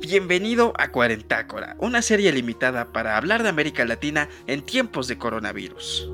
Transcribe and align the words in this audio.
Bienvenido 0.00 0.72
a 0.78 0.92
Cuarentácora, 0.92 1.76
una 1.78 2.00
serie 2.00 2.32
limitada 2.32 2.92
para 2.92 3.16
hablar 3.16 3.42
de 3.42 3.48
América 3.48 3.84
Latina 3.84 4.28
en 4.46 4.62
tiempos 4.62 5.08
de 5.08 5.18
coronavirus. 5.18 6.10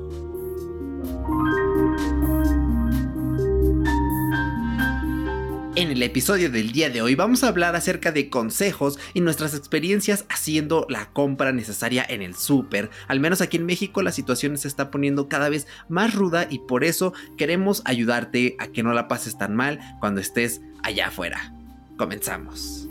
En 5.83 5.91
el 5.91 6.01
episodio 6.01 6.49
del 6.49 6.71
día 6.71 6.89
de 6.89 7.01
hoy 7.01 7.13
vamos 7.13 7.43
a 7.43 7.49
hablar 7.49 7.75
acerca 7.75 8.13
de 8.13 8.29
consejos 8.29 8.97
y 9.13 9.19
nuestras 9.19 9.53
experiencias 9.53 10.23
haciendo 10.29 10.85
la 10.87 11.11
compra 11.11 11.51
necesaria 11.51 12.05
en 12.07 12.21
el 12.21 12.35
súper. 12.35 12.89
Al 13.09 13.19
menos 13.19 13.41
aquí 13.41 13.57
en 13.57 13.65
México 13.65 14.01
la 14.01 14.13
situación 14.13 14.57
se 14.57 14.69
está 14.69 14.89
poniendo 14.89 15.27
cada 15.27 15.49
vez 15.49 15.67
más 15.89 16.15
ruda 16.15 16.47
y 16.49 16.59
por 16.59 16.85
eso 16.85 17.11
queremos 17.35 17.81
ayudarte 17.83 18.55
a 18.59 18.67
que 18.67 18.81
no 18.81 18.93
la 18.93 19.09
pases 19.09 19.37
tan 19.37 19.57
mal 19.57 19.81
cuando 19.99 20.21
estés 20.21 20.61
allá 20.83 21.07
afuera. 21.07 21.53
Comenzamos. 21.97 22.87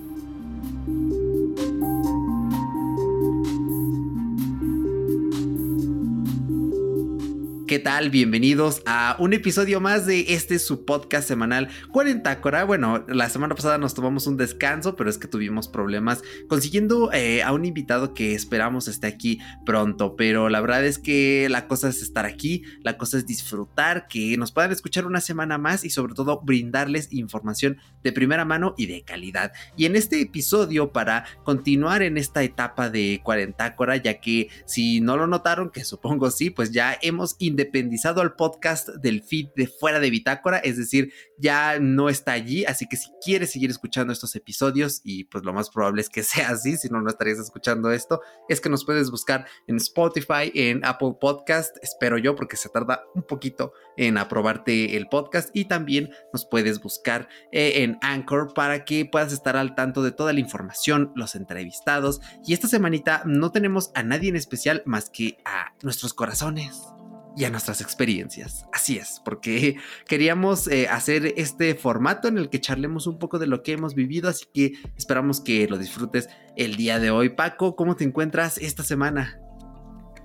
¿Qué 7.73 7.79
tal? 7.79 8.11
Bienvenidos 8.11 8.83
a 8.85 9.17
un 9.19 9.33
episodio 9.33 9.81
más 9.81 10.05
de 10.05 10.35
este 10.35 10.59
su 10.59 10.85
podcast 10.85 11.27
semanal 11.27 11.71
Cuarentácora. 11.91 12.65
Bueno, 12.65 13.03
la 13.09 13.31
semana 13.31 13.55
pasada 13.55 13.79
nos 13.79 13.95
tomamos 13.95 14.27
un 14.27 14.37
descanso, 14.37 14.95
pero 14.95 15.09
es 15.09 15.17
que 15.17 15.27
tuvimos 15.27 15.69
problemas 15.69 16.21
consiguiendo 16.51 17.11
eh, 17.15 17.43
a 17.43 17.51
un 17.55 17.65
invitado 17.65 18.13
que 18.13 18.35
esperamos 18.35 18.89
esté 18.89 19.07
aquí 19.07 19.39
pronto. 19.65 20.17
Pero 20.17 20.51
la 20.51 20.61
verdad 20.61 20.85
es 20.85 20.99
que 20.99 21.49
la 21.49 21.67
cosa 21.67 21.89
es 21.89 22.03
estar 22.03 22.27
aquí, 22.27 22.63
la 22.83 22.99
cosa 22.99 23.17
es 23.17 23.27
disfrutar, 23.27 24.07
que 24.07 24.37
nos 24.37 24.53
puedan 24.53 24.71
escuchar 24.71 25.07
una 25.07 25.23
semana 25.23 25.57
más 25.57 25.83
y 25.83 25.89
sobre 25.89 26.13
todo 26.13 26.43
brindarles 26.43 27.11
información 27.11 27.79
de 28.05 28.13
primera 28.13 28.45
mano 28.45 28.75
y 28.77 28.85
de 28.85 29.01
calidad. 29.01 29.53
Y 29.79 29.87
en 29.87 29.97
este 29.97 30.21
episodio, 30.21 30.93
para 30.93 31.25
continuar 31.43 32.03
en 32.03 32.19
esta 32.19 32.43
etapa 32.43 32.91
de 32.91 33.23
Cuarentácora, 33.25 33.97
ya 33.97 34.21
que 34.21 34.51
si 34.67 35.01
no 35.01 35.17
lo 35.17 35.27
notaron, 35.27 35.71
que 35.71 35.85
supongo 35.85 36.31
sí, 36.31 36.51
pues 36.51 36.71
ya 36.71 36.99
hemos 37.01 37.37
independizado 37.63 38.21
al 38.21 38.35
podcast 38.35 38.89
del 38.89 39.23
feed 39.23 39.49
de 39.55 39.69
fuera 39.69 40.01
de 40.01 40.11
Bitácora, 40.11 40.59
es 40.59 40.77
decir, 40.77 41.13
ya 41.39 41.79
no 41.79 42.09
está 42.09 42.33
allí, 42.33 42.65
así 42.65 42.87
que 42.87 42.97
si 42.97 43.09
quieres 43.25 43.53
seguir 43.53 43.71
escuchando 43.71 44.13
estos 44.13 44.35
episodios, 44.35 45.01
y 45.05 45.25
pues 45.25 45.45
lo 45.45 45.53
más 45.53 45.71
probable 45.71 46.03
es 46.03 46.09
que 46.09 46.23
sea 46.25 46.51
así, 46.51 46.77
si 46.77 46.89
no, 46.89 47.01
no 47.01 47.09
estarías 47.09 47.39
escuchando 47.39 47.93
esto, 47.93 48.21
es 48.49 48.61
que 48.61 48.69
nos 48.69 48.85
puedes 48.85 49.11
buscar 49.11 49.47
en 49.69 49.77
Spotify, 49.77 50.51
en 50.55 50.85
Apple 50.85 51.15
Podcast, 51.21 51.77
espero 51.83 52.19
yo, 52.19 52.35
porque 52.35 52.57
se 52.57 52.69
tarda 52.69 53.05
un 53.15 53.23
poquito 53.23 53.73
en 53.97 54.19
aprobarte 54.19 54.97
el 54.97 55.07
podcast, 55.07 55.51
y 55.55 55.67
también 55.67 56.11
nos 56.33 56.45
puedes 56.45 56.81
buscar 56.83 57.29
eh, 57.53 57.83
en 57.83 57.99
Anchor 58.03 58.55
para 58.55 58.85
que 58.85 59.05
puedas 59.05 59.33
estar 59.33 59.57
al 59.57 59.75
tanto 59.77 60.03
de 60.03 60.11
toda 60.11 60.33
la 60.33 60.41
información, 60.41 61.13
los 61.15 61.37
entrevistados, 61.37 62.21
y 62.45 62.55
esta 62.55 62.67
semanita 62.67 63.23
no 63.25 63.53
tenemos 63.53 63.93
a 63.95 64.03
nadie 64.03 64.31
en 64.31 64.37
especial 64.37 64.83
más 64.85 65.11
que 65.11 65.39
a 65.45 65.75
nuestros 65.83 66.13
corazones 66.13 66.93
y 67.37 67.45
a 67.45 67.51
nuestras 67.51 67.81
experiencias. 67.81 68.67
Así 68.73 68.99
es, 68.99 69.21
porque 69.25 69.77
queríamos 70.07 70.69
eh, 70.69 70.89
hacer 70.89 71.35
este 71.37 71.75
formato 71.75 72.29
en 72.29 72.39
el 72.39 72.51
que 72.51 72.61
charlemos 72.61 73.07
un 73.07 73.19
poco 73.19 73.39
de 73.39 73.47
lo 73.47 73.63
que 73.63 73.73
hemos 73.73 73.95
vivido, 73.95 74.29
así 74.29 74.47
que 74.53 74.73
esperamos 74.97 75.41
que 75.41 75.67
lo 75.69 75.79
disfrutes 75.79 76.29
el 76.57 76.77
día 76.77 76.99
de 76.99 77.11
hoy. 77.11 77.31
Paco, 77.31 77.77
¿cómo 77.77 77.97
te 77.97 78.05
encuentras 78.05 78.59
esta 78.59 78.83
semana? 78.83 79.39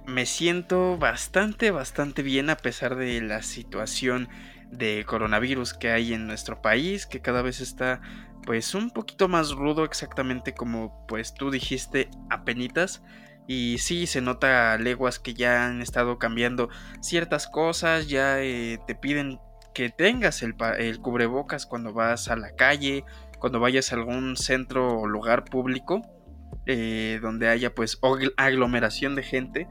Me 0.05 0.25
siento 0.25 0.97
bastante, 0.97 1.71
bastante 1.71 2.23
bien 2.23 2.49
a 2.49 2.57
pesar 2.57 2.95
de 2.95 3.21
la 3.21 3.41
situación 3.41 4.29
de 4.71 5.05
coronavirus 5.05 5.73
que 5.73 5.91
hay 5.91 6.13
en 6.13 6.27
nuestro 6.27 6.61
país, 6.61 7.05
que 7.05 7.21
cada 7.21 7.41
vez 7.41 7.61
está 7.61 8.01
pues 8.45 8.73
un 8.75 8.91
poquito 8.91 9.27
más 9.27 9.51
rudo 9.51 9.83
exactamente 9.83 10.53
como 10.53 11.05
pues 11.07 11.33
tú 11.33 11.51
dijiste 11.51 12.09
apenitas 12.29 13.03
y 13.47 13.77
sí, 13.79 14.07
se 14.07 14.21
nota 14.21 14.73
a 14.73 14.77
leguas 14.77 15.19
que 15.19 15.33
ya 15.33 15.65
han 15.65 15.81
estado 15.81 16.19
cambiando 16.19 16.69
ciertas 17.01 17.47
cosas, 17.47 18.07
ya 18.07 18.41
eh, 18.41 18.77
te 18.85 18.93
piden 18.93 19.39
que 19.73 19.89
tengas 19.89 20.43
el, 20.43 20.55
el, 20.77 20.99
cubrebocas 20.99 21.65
cuando 21.65 21.93
vas 21.93 22.29
a 22.29 22.35
la 22.35 22.55
calle, 22.55 23.05
cuando 23.39 23.59
vayas 23.59 23.91
a 23.91 23.95
algún 23.95 24.35
centro 24.35 24.99
o 24.99 25.07
lugar 25.07 25.45
público, 25.45 26.01
eh, 26.65 27.19
donde 27.21 27.47
haya 27.47 27.73
pues 27.73 27.99
aglomeración 28.35 29.15
de 29.15 29.23
gente, 29.23 29.67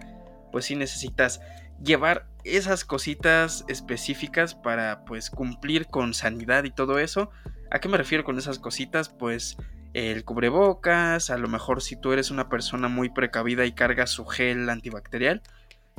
pues 0.53 0.65
sí 0.65 0.77
necesitas 0.77 1.41
llevar 1.83 2.27
esas 2.45 2.85
cositas 2.85 3.65
específicas 3.69 4.55
para 4.55 5.05
pues 5.05 5.29
cumplir 5.29 5.87
con 5.87 6.15
sanidad 6.15 6.65
y 6.65 6.71
todo 6.71 6.99
eso. 6.99 7.31
¿A 7.71 7.81
qué 7.81 7.89
me 7.89 7.99
refiero 7.99 8.25
con 8.25 8.39
esas 8.39 8.59
cositas? 8.59 9.09
Pues 9.09 9.57
el 9.97 10.25
cubrebocas, 10.25 11.31
a 11.31 11.39
lo 11.39 11.49
mejor 11.49 11.81
si 11.81 11.99
tú 11.99 12.13
eres 12.13 12.31
una 12.31 12.51
persona 12.51 12.87
muy 12.87 13.09
precavida 13.09 13.65
y 13.65 13.73
cargas 13.73 14.11
su 14.11 14.27
gel 14.27 14.69
antibacterial, 14.69 15.41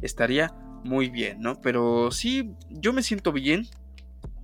estaría 0.04 0.54
muy 0.84 1.10
bien, 1.10 1.42
¿no? 1.42 1.60
Pero 1.62 2.12
sí, 2.12 2.54
yo 2.70 2.94
me 2.94 3.02
siento 3.02 3.32
bien, 3.32 3.68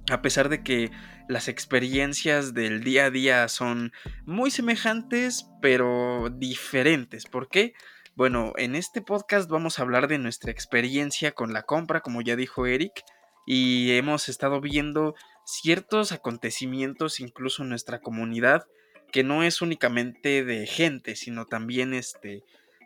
a 0.09 0.23
pesar 0.23 0.49
de 0.49 0.63
que 0.63 0.89
las 1.29 1.49
experiencias 1.49 2.55
del 2.55 2.83
día 2.83 3.05
a 3.05 3.09
día 3.11 3.47
son 3.47 3.91
muy 4.25 4.49
semejantes, 4.49 5.47
pero 5.61 6.31
diferentes. 6.31 7.25
¿Por 7.25 7.47
qué? 7.47 7.73
Bueno, 8.15 8.53
en 8.57 8.73
este 8.73 9.03
podcast 9.03 9.47
vamos 9.51 9.77
a 9.77 9.83
hablar 9.83 10.07
de 10.07 10.17
nuestra 10.17 10.49
experiencia 10.49 11.33
con 11.33 11.53
la 11.53 11.61
compra, 11.61 12.01
como 12.01 12.23
ya 12.23 12.35
dijo 12.35 12.65
Eric, 12.65 13.03
y 13.45 13.91
hemos 13.91 14.29
estado 14.29 14.61
viendo 14.61 15.13
ciertos 15.45 16.11
acontecimientos 16.11 17.19
incluso 17.19 17.61
en 17.61 17.69
nuestra 17.69 17.99
comunidad 17.99 18.65
que 19.13 19.23
no 19.23 19.43
es 19.43 19.61
únicamente 19.61 20.43
de 20.43 20.65
gente, 20.65 21.15
sino 21.15 21.45
también 21.45 21.93
este 21.93 22.43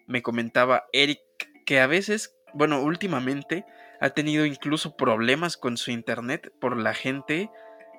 me 0.07 0.21
comentaba 0.21 0.85
Eric 0.91 1.21
que 1.65 1.79
a 1.79 1.88
veces, 1.88 2.35
bueno, 2.53 2.81
últimamente 2.81 3.65
ha 4.01 4.09
tenido 4.11 4.45
incluso 4.45 4.95
problemas 4.95 5.57
con 5.57 5.77
su 5.77 5.89
internet 5.89 6.51
por 6.59 6.77
la 6.77 6.93
gente 6.93 7.49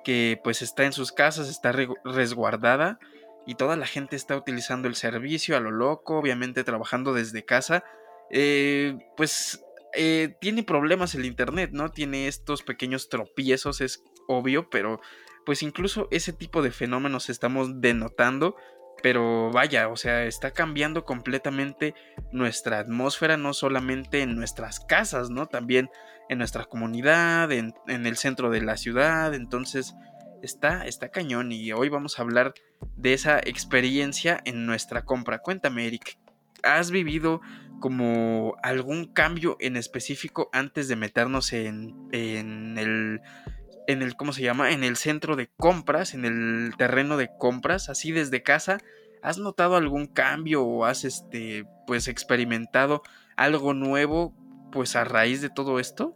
que 0.03 0.39
pues 0.43 0.61
está 0.61 0.85
en 0.85 0.93
sus 0.93 1.11
casas, 1.11 1.49
está 1.49 1.73
resguardada 2.05 2.99
y 3.47 3.55
toda 3.55 3.75
la 3.75 3.87
gente 3.87 4.15
está 4.15 4.37
utilizando 4.37 4.87
el 4.87 4.95
servicio 4.95 5.57
a 5.57 5.59
lo 5.59 5.71
loco, 5.71 6.19
obviamente 6.19 6.63
trabajando 6.63 7.13
desde 7.13 7.43
casa, 7.43 7.83
eh, 8.29 8.95
pues 9.17 9.65
eh, 9.93 10.35
tiene 10.39 10.61
problemas 10.61 11.15
el 11.15 11.25
internet, 11.25 11.71
¿no? 11.73 11.89
Tiene 11.89 12.27
estos 12.27 12.61
pequeños 12.61 13.09
tropiezos, 13.09 13.81
es 13.81 14.03
obvio, 14.27 14.69
pero 14.69 15.01
pues 15.49 15.63
incluso 15.63 16.07
ese 16.11 16.31
tipo 16.31 16.61
de 16.61 16.69
fenómenos 16.69 17.27
estamos 17.27 17.81
denotando, 17.81 18.55
pero 19.01 19.49
vaya, 19.51 19.87
o 19.87 19.95
sea, 19.95 20.25
está 20.25 20.51
cambiando 20.51 21.05
completamente 21.05 21.95
nuestra 22.31 22.77
atmósfera, 22.77 23.35
no 23.35 23.53
solamente 23.53 24.21
en 24.21 24.35
nuestras 24.35 24.79
casas, 24.79 25.31
¿no? 25.31 25.47
También 25.47 25.89
en 26.29 26.37
nuestra 26.37 26.65
comunidad, 26.65 27.51
en, 27.51 27.73
el 27.87 28.15
centro 28.15 28.51
de 28.51 28.61
la 28.61 28.77
ciudad, 28.77 29.33
entonces 29.33 29.95
está, 30.43 30.85
está 30.85 31.09
cañón 31.09 31.51
y 31.51 31.71
hoy 31.71 31.89
vamos 31.89 32.19
a 32.19 32.21
hablar 32.21 32.53
de 32.95 33.13
esa 33.13 33.39
experiencia 33.39 34.41
en 34.45 34.67
nuestra 34.67 35.03
compra. 35.03 35.39
Cuéntame, 35.39 35.87
Eric, 35.87 36.19
¿has 36.61 36.91
vivido 36.91 37.41
como 37.79 38.55
algún 38.61 39.05
cambio 39.05 39.57
en 39.59 39.77
específico 39.77 40.51
antes 40.53 40.87
de 40.87 40.95
meternos 40.95 41.53
en, 41.53 41.95
en 42.11 42.77
el 42.77 43.21
en 43.89 44.03
el, 44.03 44.15
¿cómo 44.15 44.33
se 44.33 44.43
llama? 44.43 44.71
En 44.71 44.83
el 44.83 44.97
centro 44.97 45.35
de 45.35 45.49
compras, 45.57 46.13
en 46.13 46.23
el 46.23 46.73
terreno 46.77 47.17
de 47.17 47.31
compras, 47.39 47.89
así 47.89 48.11
desde 48.11 48.43
casa, 48.43 48.77
¿has 49.23 49.39
notado 49.39 49.75
algún 49.75 50.05
cambio 50.05 50.63
o 50.63 50.85
has, 50.85 51.05
este, 51.05 51.65
pues 51.87 52.07
experimentado 52.07 53.01
algo 53.35 53.73
nuevo, 53.73 54.35
pues 54.71 54.95
a 54.95 55.05
raíz 55.05 55.41
de 55.41 55.49
todo 55.49 55.79
esto? 55.79 56.15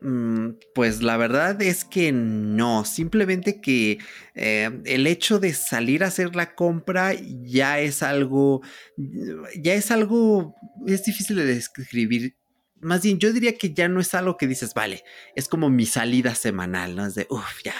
Mm, 0.00 0.52
pues 0.74 1.02
la 1.02 1.18
verdad 1.18 1.60
es 1.60 1.84
que 1.84 2.10
no, 2.10 2.86
simplemente 2.86 3.60
que 3.60 3.98
eh, 4.34 4.70
el 4.86 5.06
hecho 5.06 5.40
de 5.40 5.52
salir 5.52 6.02
a 6.02 6.06
hacer 6.06 6.34
la 6.34 6.54
compra 6.54 7.12
ya 7.42 7.80
es 7.80 8.02
algo, 8.02 8.62
ya 8.96 9.74
es 9.74 9.90
algo, 9.90 10.54
es 10.86 11.04
difícil 11.04 11.36
de 11.36 11.44
describir 11.44 12.39
más 12.80 13.02
bien, 13.02 13.18
yo 13.18 13.32
diría 13.32 13.56
que 13.56 13.72
ya 13.72 13.88
no 13.88 14.00
es 14.00 14.14
algo 14.14 14.36
que 14.36 14.46
dices, 14.46 14.74
vale, 14.74 15.04
es 15.34 15.48
como 15.48 15.70
mi 15.70 15.86
salida 15.86 16.34
semanal, 16.34 16.96
¿no? 16.96 17.06
Es 17.06 17.14
de, 17.14 17.26
uff, 17.30 17.62
ya 17.64 17.74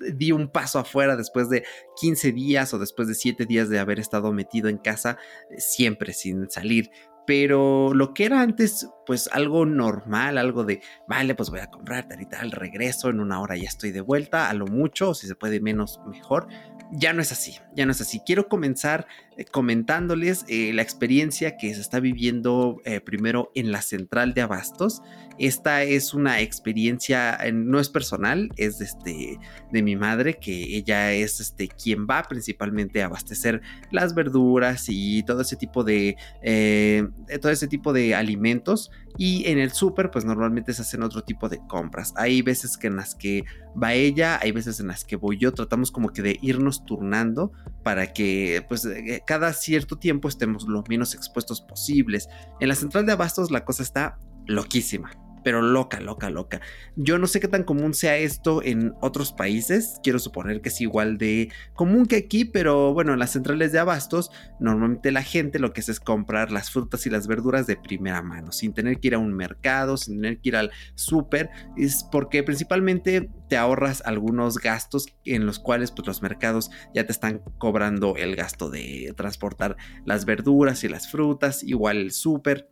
di 0.00 0.32
un 0.32 0.48
paso 0.48 0.78
afuera 0.78 1.16
después 1.16 1.48
de 1.50 1.64
15 2.00 2.32
días 2.32 2.72
o 2.74 2.78
después 2.78 3.08
de 3.08 3.14
7 3.14 3.46
días 3.46 3.68
de 3.68 3.78
haber 3.78 4.00
estado 4.00 4.32
metido 4.32 4.68
en 4.68 4.78
casa, 4.78 5.18
siempre 5.58 6.12
sin 6.12 6.50
salir. 6.50 6.90
Pero 7.26 7.92
lo 7.94 8.14
que 8.14 8.24
era 8.24 8.40
antes, 8.40 8.88
pues 9.06 9.28
algo 9.32 9.66
normal, 9.66 10.38
algo 10.38 10.64
de, 10.64 10.80
vale, 11.08 11.34
pues 11.34 11.50
voy 11.50 11.60
a 11.60 11.70
comprar 11.70 12.08
tal 12.08 12.20
y 12.20 12.26
tal, 12.26 12.52
regreso, 12.52 13.08
en 13.10 13.20
una 13.20 13.40
hora 13.40 13.56
ya 13.56 13.68
estoy 13.68 13.90
de 13.90 14.00
vuelta, 14.00 14.48
a 14.48 14.54
lo 14.54 14.66
mucho, 14.66 15.14
si 15.14 15.26
se 15.26 15.34
puede 15.34 15.60
menos, 15.60 16.00
mejor. 16.06 16.48
Ya 16.92 17.12
no 17.12 17.22
es 17.22 17.30
así, 17.30 17.56
ya 17.76 17.86
no 17.86 17.92
es 17.92 18.00
así. 18.00 18.20
Quiero 18.26 18.48
comenzar 18.48 19.06
eh, 19.36 19.44
comentándoles 19.44 20.44
eh, 20.48 20.72
la 20.74 20.82
experiencia 20.82 21.56
que 21.56 21.72
se 21.72 21.80
está 21.80 22.00
viviendo 22.00 22.80
eh, 22.84 23.00
primero 23.00 23.52
en 23.54 23.70
la 23.70 23.80
central 23.80 24.34
de 24.34 24.42
abastos. 24.42 25.00
Esta 25.38 25.84
es 25.84 26.12
una 26.12 26.40
experiencia, 26.40 27.38
no 27.52 27.80
es 27.80 27.88
personal, 27.88 28.50
es 28.56 28.78
de, 28.78 28.84
este, 28.84 29.38
de 29.72 29.82
mi 29.82 29.96
madre, 29.96 30.34
que 30.34 30.76
ella 30.76 31.12
es 31.12 31.40
este, 31.40 31.68
quien 31.68 32.06
va 32.06 32.24
principalmente 32.24 33.02
a 33.02 33.06
abastecer 33.06 33.62
las 33.90 34.14
verduras 34.14 34.86
y 34.88 35.22
todo 35.22 35.42
ese 35.42 35.56
tipo 35.56 35.84
de, 35.84 36.16
todo 37.40 37.52
ese 37.52 37.68
tipo 37.68 37.92
de 37.92 38.14
alimentos. 38.14 38.90
Y 39.16 39.46
en 39.48 39.58
el 39.58 39.72
súper, 39.72 40.10
pues 40.10 40.24
normalmente 40.24 40.72
se 40.72 40.82
hacen 40.82 41.02
otro 41.02 41.22
tipo 41.22 41.48
de 41.48 41.58
compras. 41.66 42.12
Hay 42.16 42.42
veces 42.42 42.76
que 42.76 42.86
en 42.86 42.96
las 42.96 43.14
que 43.14 43.44
va 43.80 43.92
ella, 43.92 44.38
hay 44.40 44.52
veces 44.52 44.80
en 44.80 44.88
las 44.88 45.04
que 45.04 45.16
voy 45.16 45.38
yo. 45.38 45.52
Tratamos 45.52 45.90
como 45.90 46.10
que 46.10 46.22
de 46.22 46.38
irnos 46.42 46.84
turnando 46.84 47.52
para 47.82 48.12
que, 48.12 48.64
pues, 48.68 48.88
cada 49.26 49.52
cierto 49.52 49.98
tiempo 49.98 50.28
estemos 50.28 50.64
lo 50.64 50.84
menos 50.88 51.14
expuestos 51.14 51.60
posibles. 51.60 52.28
En 52.60 52.68
la 52.68 52.74
central 52.74 53.06
de 53.06 53.12
abastos 53.12 53.50
la 53.50 53.64
cosa 53.64 53.82
está 53.82 54.18
loquísima 54.46 55.10
pero 55.42 55.62
loca, 55.62 56.00
loca, 56.00 56.30
loca. 56.30 56.60
Yo 56.96 57.18
no 57.18 57.26
sé 57.26 57.40
qué 57.40 57.48
tan 57.48 57.64
común 57.64 57.94
sea 57.94 58.16
esto 58.16 58.62
en 58.62 58.94
otros 59.00 59.32
países, 59.32 60.00
quiero 60.02 60.18
suponer 60.18 60.60
que 60.60 60.68
es 60.68 60.80
igual 60.80 61.18
de 61.18 61.50
común 61.74 62.06
que 62.06 62.16
aquí, 62.16 62.44
pero 62.44 62.92
bueno, 62.92 63.12
en 63.12 63.18
las 63.18 63.30
centrales 63.30 63.72
de 63.72 63.78
abastos 63.78 64.30
normalmente 64.58 65.12
la 65.12 65.22
gente 65.22 65.58
lo 65.58 65.72
que 65.72 65.80
hace 65.80 65.92
es 65.92 66.00
comprar 66.00 66.50
las 66.50 66.70
frutas 66.70 67.06
y 67.06 67.10
las 67.10 67.26
verduras 67.26 67.66
de 67.66 67.76
primera 67.76 68.22
mano, 68.22 68.52
sin 68.52 68.72
tener 68.72 69.00
que 69.00 69.08
ir 69.08 69.14
a 69.14 69.18
un 69.18 69.32
mercado, 69.32 69.96
sin 69.96 70.20
tener 70.20 70.38
que 70.38 70.50
ir 70.50 70.56
al 70.56 70.70
súper, 70.94 71.50
es 71.76 72.04
porque 72.10 72.42
principalmente 72.42 73.30
te 73.48 73.56
ahorras 73.56 74.02
algunos 74.04 74.58
gastos 74.58 75.06
en 75.24 75.46
los 75.46 75.58
cuales 75.58 75.90
pues 75.90 76.06
los 76.06 76.22
mercados 76.22 76.70
ya 76.94 77.04
te 77.06 77.12
están 77.12 77.42
cobrando 77.58 78.16
el 78.16 78.36
gasto 78.36 78.70
de 78.70 79.12
transportar 79.16 79.76
las 80.04 80.24
verduras 80.24 80.84
y 80.84 80.88
las 80.88 81.10
frutas, 81.10 81.62
igual 81.62 81.98
el 81.98 82.12
súper 82.12 82.70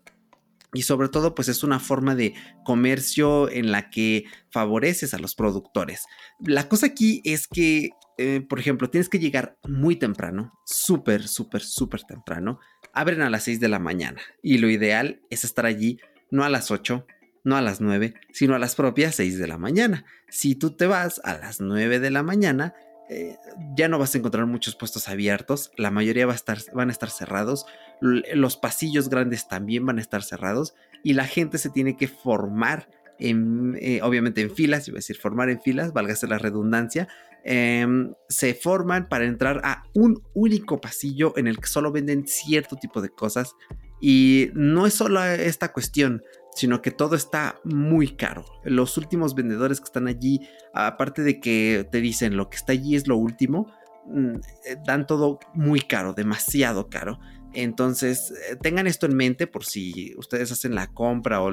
y 0.75 0.83
sobre 0.83 1.09
todo 1.09 1.35
pues 1.35 1.49
es 1.49 1.63
una 1.63 1.81
forma 1.81 2.15
de 2.15 2.35
comercio 2.65 3.51
en 3.51 3.73
la 3.73 3.91
que 3.91 4.25
favoreces 4.51 5.15
a 5.15 5.19
los 5.19 5.35
productores. 5.35 6.05
La 6.41 6.69
cosa 6.69 6.87
aquí 6.87 7.23
es 7.25 7.47
que, 7.47 7.91
eh, 8.19 8.45
por 8.47 8.59
ejemplo, 8.59 8.91
tienes 8.91 9.09
que 9.09 9.19
llegar 9.19 9.59
muy 9.67 9.97
temprano, 9.97 10.53
súper, 10.65 11.27
súper, 11.27 11.63
súper 11.63 12.03
temprano. 12.05 12.61
Abren 12.93 13.23
a 13.23 13.31
las 13.31 13.45
6 13.45 13.61
de 13.61 13.69
la 13.69 13.79
mañana 13.79 14.21
y 14.43 14.59
lo 14.59 14.69
ideal 14.69 15.23
es 15.31 15.45
estar 15.45 15.67
allí 15.67 15.99
no 16.31 16.45
a 16.45 16.49
las 16.49 16.71
8, 16.71 17.07
no 17.45 17.57
a 17.57 17.63
las 17.63 17.81
9, 17.81 18.15
sino 18.33 18.55
a 18.55 18.59
las 18.59 18.75
propias 18.75 19.15
6 19.15 19.39
de 19.39 19.47
la 19.47 19.59
mañana. 19.59 20.05
Si 20.29 20.55
tú 20.55 20.77
te 20.77 20.87
vas 20.87 21.21
a 21.25 21.39
las 21.39 21.61
9 21.61 22.01
de 22.01 22.11
la 22.11 22.23
mañana, 22.23 22.75
eh, 23.09 23.39
ya 23.75 23.89
no 23.89 23.99
vas 23.99 24.15
a 24.15 24.19
encontrar 24.19 24.45
muchos 24.47 24.77
puestos 24.77 25.09
abiertos, 25.09 25.73
la 25.77 25.91
mayoría 25.91 26.27
va 26.27 26.33
a 26.33 26.37
estar, 26.37 26.59
van 26.75 26.91
a 26.91 26.93
estar 26.93 27.09
cerrados, 27.09 27.65
los 28.01 28.57
pasillos 28.57 29.09
grandes 29.09 29.49
también 29.49 29.85
van 29.85 29.99
a 29.99 30.01
estar 30.01 30.23
cerrados 30.23 30.75
y 31.03 31.15
la 31.15 31.25
gente 31.25 31.59
se 31.59 31.71
tiene 31.71 31.97
que 31.97 32.09
formar, 32.09 32.89
en, 33.19 33.77
eh, 33.81 34.01
obviamente 34.03 34.41
en 34.41 34.51
filas, 34.51 34.87
iba 34.89 34.97
a 34.97 34.99
decir 34.99 35.17
formar 35.17 35.51
en 35.51 35.61
filas, 35.61 35.93
válgase 35.93 36.27
la 36.27 36.39
redundancia, 36.39 37.09
em, 37.45 38.13
se 38.29 38.55
forman 38.55 39.09
para 39.09 39.25
entrar 39.25 39.61
a 39.65 39.85
un 39.95 40.23
único 40.35 40.81
pasillo 40.81 41.33
en 41.37 41.47
el 41.47 41.59
que 41.59 41.67
solo 41.67 41.93
venden 41.93 42.27
cierto 42.27 42.77
tipo 42.77 43.01
de 43.01 43.11
cosas 43.11 43.55
y 44.01 44.51
no 44.55 44.87
es 44.87 44.95
solo 44.95 45.25
esta 45.25 45.73
cuestión, 45.73 46.23
sino 46.55 46.83
que 46.83 46.91
todo 46.91 47.15
está 47.15 47.61
muy 47.65 48.17
caro. 48.17 48.45
Los 48.65 48.97
últimos 48.97 49.35
vendedores 49.35 49.81
que 49.81 49.85
están 49.85 50.09
allí, 50.09 50.41
aparte 50.75 51.23
de 51.23 51.41
que 51.41 51.87
te 51.91 52.01
dicen 52.01 52.37
lo 52.37 52.51
que 52.51 52.57
está 52.57 52.73
allí 52.73 52.97
es 52.97 53.07
lo 53.07 53.17
último, 53.17 53.73
mm, 54.07 54.35
eh, 54.67 54.77
dan 54.85 55.07
todo 55.07 55.39
muy 55.55 55.81
caro, 55.81 56.15
demasiado 56.15 56.89
caro. 56.89 57.19
Entonces, 57.55 58.33
eh, 58.51 58.57
tengan 58.57 58.87
esto 58.87 59.07
en 59.07 59.17
mente 59.17 59.47
por 59.47 59.65
si 59.65 60.15
ustedes 60.17 60.53
hacen 60.53 60.75
la 60.75 60.89
compra 60.89 61.41
o 61.41 61.51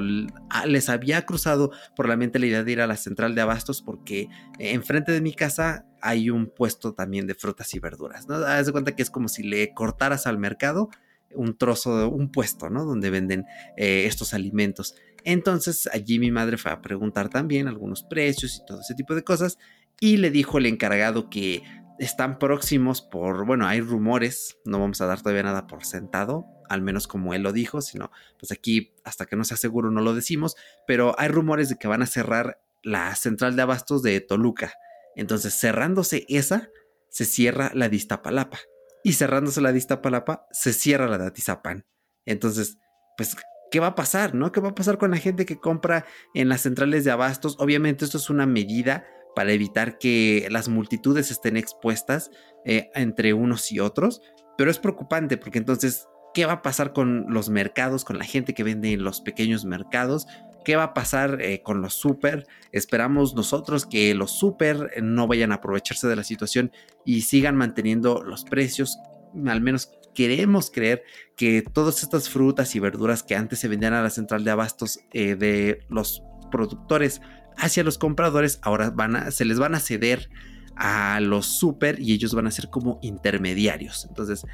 ah, 0.50 0.66
les 0.66 0.88
había 0.88 1.24
cruzado 1.24 1.72
por 1.94 2.08
la 2.08 2.16
mente 2.16 2.38
la 2.38 2.46
idea 2.46 2.64
de 2.64 2.72
ir 2.72 2.80
a 2.80 2.86
la 2.86 2.96
central 2.96 3.34
de 3.34 3.40
abastos 3.40 3.82
porque 3.82 4.28
enfrente 4.58 5.12
de 5.12 5.20
mi 5.20 5.32
casa 5.32 5.86
hay 6.02 6.30
un 6.30 6.46
puesto 6.46 6.94
también 6.94 7.26
de 7.26 7.34
frutas 7.34 7.74
y 7.74 7.78
verduras. 7.78 8.28
¿no? 8.28 8.36
Haz 8.36 8.66
de 8.66 8.72
cuenta 8.72 8.94
que 8.94 9.02
es 9.02 9.10
como 9.10 9.28
si 9.28 9.42
le 9.42 9.72
cortaras 9.74 10.26
al 10.26 10.38
mercado 10.38 10.90
un 11.34 11.56
trozo, 11.56 11.98
de 11.98 12.04
un 12.04 12.30
puesto, 12.30 12.70
¿no? 12.70 12.84
Donde 12.84 13.10
venden 13.10 13.46
eh, 13.76 14.04
estos 14.06 14.34
alimentos. 14.34 14.94
Entonces 15.24 15.88
allí 15.92 16.18
mi 16.18 16.30
madre 16.30 16.56
fue 16.56 16.70
a 16.70 16.80
preguntar 16.80 17.28
también 17.28 17.68
algunos 17.68 18.04
precios 18.04 18.56
y 18.56 18.66
todo 18.66 18.80
ese 18.80 18.94
tipo 18.94 19.14
de 19.14 19.24
cosas 19.24 19.58
y 20.00 20.18
le 20.18 20.30
dijo 20.30 20.58
el 20.58 20.66
encargado 20.66 21.28
que 21.30 21.62
están 21.98 22.38
próximos 22.38 23.02
por, 23.02 23.46
bueno, 23.46 23.66
hay 23.66 23.80
rumores, 23.80 24.58
no 24.64 24.78
vamos 24.78 25.00
a 25.00 25.06
dar 25.06 25.20
todavía 25.20 25.42
nada 25.42 25.66
por 25.66 25.84
sentado, 25.84 26.46
al 26.68 26.82
menos 26.82 27.06
como 27.06 27.34
él 27.34 27.42
lo 27.42 27.52
dijo, 27.52 27.80
sino 27.80 28.10
pues 28.38 28.52
aquí 28.52 28.94
hasta 29.04 29.26
que 29.26 29.36
no 29.36 29.44
sea 29.44 29.56
seguro 29.56 29.90
no 29.90 30.00
lo 30.00 30.14
decimos, 30.14 30.56
pero 30.86 31.14
hay 31.18 31.28
rumores 31.28 31.68
de 31.68 31.76
que 31.76 31.88
van 31.88 32.02
a 32.02 32.06
cerrar 32.06 32.60
la 32.82 33.14
central 33.14 33.56
de 33.56 33.62
abastos 33.62 34.02
de 34.02 34.20
Toluca. 34.20 34.72
Entonces 35.14 35.54
cerrándose 35.54 36.26
esa, 36.28 36.68
se 37.08 37.24
cierra 37.24 37.70
la 37.74 37.88
de 37.88 37.96
Iztapalapa 37.96 38.58
y 39.06 39.12
cerrándose 39.12 39.60
la 39.60 39.72
de 39.72 39.96
Palapa, 39.98 40.48
se 40.50 40.72
cierra 40.72 41.06
la 41.06 41.16
de 41.16 41.26
Atizapán. 41.26 41.86
Entonces, 42.24 42.76
pues, 43.16 43.36
¿qué 43.70 43.78
va 43.78 43.86
a 43.86 43.94
pasar? 43.94 44.34
¿No? 44.34 44.50
¿Qué 44.50 44.58
va 44.58 44.70
a 44.70 44.74
pasar 44.74 44.98
con 44.98 45.12
la 45.12 45.18
gente 45.18 45.46
que 45.46 45.60
compra 45.60 46.04
en 46.34 46.48
las 46.48 46.62
centrales 46.62 47.04
de 47.04 47.12
abastos? 47.12 47.54
Obviamente 47.60 48.04
esto 48.04 48.18
es 48.18 48.30
una 48.30 48.46
medida 48.46 49.06
para 49.36 49.52
evitar 49.52 49.98
que 49.98 50.48
las 50.50 50.70
multitudes 50.70 51.30
estén 51.30 51.58
expuestas 51.58 52.30
eh, 52.64 52.88
entre 52.94 53.34
unos 53.34 53.70
y 53.70 53.80
otros, 53.80 54.22
pero 54.56 54.70
es 54.70 54.78
preocupante 54.78 55.36
porque 55.36 55.58
entonces, 55.58 56.08
¿qué 56.32 56.46
va 56.46 56.54
a 56.54 56.62
pasar 56.62 56.94
con 56.94 57.26
los 57.28 57.50
mercados, 57.50 58.06
con 58.06 58.16
la 58.16 58.24
gente 58.24 58.54
que 58.54 58.64
vende 58.64 58.94
en 58.94 59.04
los 59.04 59.20
pequeños 59.20 59.66
mercados? 59.66 60.26
¿Qué 60.64 60.74
va 60.74 60.84
a 60.84 60.94
pasar 60.94 61.42
eh, 61.42 61.60
con 61.62 61.82
los 61.82 61.92
super? 61.92 62.46
Esperamos 62.72 63.34
nosotros 63.34 63.84
que 63.84 64.14
los 64.14 64.30
super 64.38 64.90
eh, 64.96 65.02
no 65.02 65.26
vayan 65.26 65.52
a 65.52 65.56
aprovecharse 65.56 66.08
de 66.08 66.16
la 66.16 66.24
situación 66.24 66.72
y 67.04 67.20
sigan 67.20 67.56
manteniendo 67.56 68.22
los 68.22 68.44
precios. 68.44 68.98
Al 69.46 69.60
menos 69.60 69.92
queremos 70.14 70.70
creer 70.70 71.02
que 71.36 71.60
todas 71.60 72.02
estas 72.02 72.30
frutas 72.30 72.74
y 72.74 72.80
verduras 72.80 73.22
que 73.22 73.36
antes 73.36 73.58
se 73.58 73.68
vendían 73.68 73.92
a 73.92 74.02
la 74.02 74.08
central 74.08 74.44
de 74.44 74.50
abastos 74.50 74.98
de 75.12 75.80
los 75.90 76.22
productores 76.50 77.20
hacia 77.58 77.84
los 77.84 77.98
compradores, 77.98 78.58
ahora 78.62 78.90
van 78.90 79.16
a, 79.16 79.30
se 79.30 79.44
les 79.44 79.58
van 79.58 79.74
a 79.74 79.80
ceder 79.80 80.28
a 80.76 81.20
los 81.20 81.46
super 81.46 81.98
y 82.00 82.12
ellos 82.12 82.34
van 82.34 82.46
a 82.46 82.50
ser 82.50 82.68
como 82.68 82.98
intermediarios. 83.02 84.06
Entonces, 84.08 84.44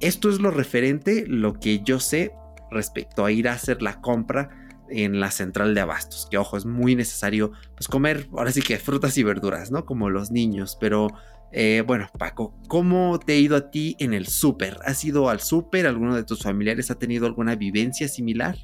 esto 0.00 0.28
es 0.28 0.40
lo 0.40 0.50
referente, 0.50 1.24
lo 1.26 1.54
que 1.54 1.80
yo 1.82 2.00
sé 2.00 2.32
respecto 2.70 3.24
a 3.24 3.32
ir 3.32 3.48
a 3.48 3.52
hacer 3.52 3.82
la 3.82 4.00
compra 4.00 4.50
en 4.88 5.20
la 5.20 5.30
central 5.30 5.74
de 5.74 5.80
abastos. 5.80 6.26
Que 6.30 6.38
ojo, 6.38 6.56
es 6.56 6.66
muy 6.66 6.96
necesario 6.96 7.52
pues 7.76 7.88
comer 7.88 8.28
ahora 8.32 8.52
sí 8.52 8.62
que 8.62 8.78
frutas 8.78 9.16
y 9.18 9.22
verduras, 9.22 9.70
¿no? 9.70 9.84
Como 9.84 10.10
los 10.10 10.30
niños. 10.30 10.76
Pero 10.80 11.08
eh, 11.52 11.82
bueno, 11.86 12.08
Paco, 12.18 12.54
¿cómo 12.68 13.18
te 13.18 13.34
ha 13.34 13.36
ido 13.36 13.56
a 13.56 13.70
ti 13.70 13.96
en 13.98 14.14
el 14.14 14.26
súper? 14.26 14.78
¿Has 14.84 15.04
ido 15.04 15.28
al 15.28 15.40
súper? 15.40 15.86
¿Alguno 15.86 16.14
de 16.14 16.24
tus 16.24 16.42
familiares 16.42 16.90
ha 16.90 16.98
tenido 16.98 17.26
alguna 17.26 17.56
vivencia 17.56 18.08
similar? 18.08 18.56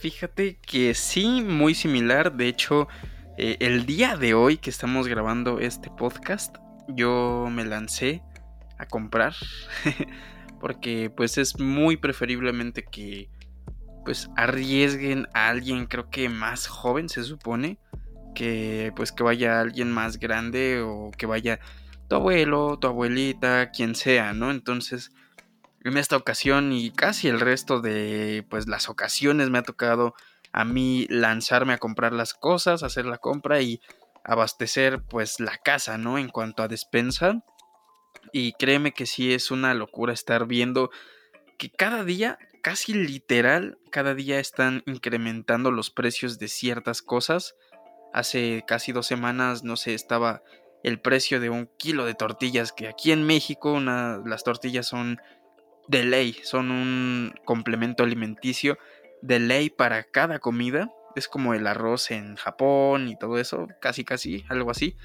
Fíjate 0.00 0.58
que 0.60 0.94
sí, 0.94 1.42
muy 1.42 1.74
similar. 1.74 2.32
De 2.36 2.48
hecho, 2.48 2.88
eh, 3.38 3.56
el 3.60 3.86
día 3.86 4.16
de 4.16 4.34
hoy 4.34 4.58
que 4.58 4.70
estamos 4.70 5.08
grabando 5.08 5.60
este 5.60 5.90
podcast, 5.90 6.56
yo 6.88 7.48
me 7.50 7.64
lancé 7.64 8.22
a 8.78 8.86
comprar. 8.86 9.34
porque 10.64 11.10
pues 11.14 11.36
es 11.36 11.60
muy 11.60 11.98
preferiblemente 11.98 12.84
que 12.84 13.28
pues 14.02 14.30
arriesguen 14.34 15.28
a 15.34 15.50
alguien 15.50 15.84
creo 15.84 16.08
que 16.08 16.30
más 16.30 16.66
joven 16.66 17.10
se 17.10 17.22
supone 17.22 17.78
que 18.34 18.90
pues 18.96 19.12
que 19.12 19.22
vaya 19.22 19.60
alguien 19.60 19.92
más 19.92 20.18
grande 20.18 20.80
o 20.80 21.10
que 21.10 21.26
vaya 21.26 21.60
tu 22.08 22.16
abuelo, 22.16 22.78
tu 22.78 22.86
abuelita, 22.86 23.72
quien 23.72 23.94
sea, 23.94 24.32
¿no? 24.32 24.50
Entonces, 24.50 25.12
en 25.84 25.98
esta 25.98 26.16
ocasión 26.16 26.72
y 26.72 26.90
casi 26.90 27.28
el 27.28 27.40
resto 27.40 27.80
de 27.80 28.44
pues 28.48 28.66
las 28.66 28.88
ocasiones 28.88 29.50
me 29.50 29.58
ha 29.58 29.62
tocado 29.62 30.14
a 30.52 30.64
mí 30.64 31.06
lanzarme 31.10 31.74
a 31.74 31.78
comprar 31.78 32.12
las 32.12 32.32
cosas, 32.32 32.82
hacer 32.82 33.06
la 33.06 33.18
compra 33.18 33.60
y 33.60 33.80
abastecer 34.24 35.02
pues 35.02 35.40
la 35.40 35.58
casa, 35.58 35.98
¿no? 35.98 36.16
En 36.18 36.28
cuanto 36.28 36.62
a 36.62 36.68
despensa. 36.68 37.44
Y 38.32 38.52
créeme 38.54 38.92
que 38.92 39.04
sí 39.04 39.34
es 39.34 39.50
una 39.50 39.74
locura 39.74 40.12
estar 40.12 40.46
viendo 40.46 40.90
que 41.58 41.70
cada 41.70 42.04
día 42.04 42.38
casi 42.62 42.94
literal, 42.94 43.78
cada 43.90 44.14
día 44.14 44.40
están 44.40 44.82
incrementando 44.86 45.70
los 45.70 45.90
precios 45.90 46.38
de 46.38 46.48
ciertas 46.48 47.02
cosas. 47.02 47.54
Hace 48.14 48.64
casi 48.66 48.92
dos 48.92 49.06
semanas, 49.06 49.64
no 49.64 49.76
sé, 49.76 49.92
estaba 49.92 50.42
el 50.82 51.00
precio 51.00 51.40
de 51.40 51.50
un 51.50 51.68
kilo 51.78 52.06
de 52.06 52.14
tortillas, 52.14 52.72
que 52.72 52.88
aquí 52.88 53.12
en 53.12 53.26
México 53.26 53.78
las 53.80 54.44
tortillas 54.44 54.86
son 54.86 55.18
de 55.88 56.04
ley, 56.04 56.36
son 56.42 56.70
un 56.70 57.34
complemento 57.44 58.04
alimenticio 58.04 58.78
de 59.22 59.38
ley 59.38 59.70
para 59.70 60.04
cada 60.04 60.38
comida. 60.38 60.90
Es 61.16 61.28
como 61.28 61.54
el 61.54 61.66
arroz 61.66 62.10
en 62.10 62.36
Japón 62.36 63.08
y 63.08 63.16
todo 63.16 63.38
eso, 63.38 63.68
casi 63.80 64.04
casi, 64.04 64.44
algo 64.48 64.70
así, 64.70 64.96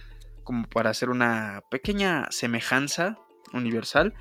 como 0.44 0.68
para 0.68 0.90
hacer 0.90 1.10
una 1.10 1.64
pequeña 1.70 2.28
semejanza 2.32 3.18
universal. 3.54 4.14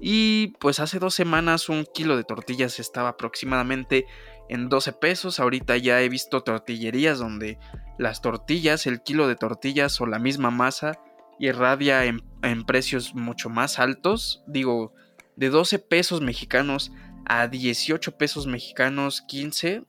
Y 0.00 0.48
pues 0.60 0.80
hace 0.80 0.98
dos 0.98 1.14
semanas 1.14 1.68
un 1.68 1.86
kilo 1.92 2.16
de 2.16 2.24
tortillas 2.24 2.78
estaba 2.78 3.10
aproximadamente 3.10 4.06
en 4.48 4.68
12 4.68 4.92
pesos. 4.94 5.40
Ahorita 5.40 5.76
ya 5.76 6.00
he 6.02 6.08
visto 6.08 6.42
tortillerías 6.42 7.18
donde 7.18 7.58
las 7.98 8.20
tortillas, 8.20 8.86
el 8.86 9.02
kilo 9.02 9.28
de 9.28 9.36
tortillas 9.36 10.00
o 10.00 10.06
la 10.06 10.18
misma 10.18 10.50
masa 10.50 10.98
irradia 11.38 12.04
en, 12.04 12.22
en 12.42 12.64
precios 12.64 13.14
mucho 13.14 13.50
más 13.50 13.78
altos. 13.78 14.42
Digo, 14.46 14.94
de 15.36 15.50
12 15.50 15.78
pesos 15.78 16.20
mexicanos 16.20 16.92
a 17.26 17.48
18 17.48 18.16
pesos 18.16 18.46
mexicanos 18.46 19.22
15, 19.22 19.84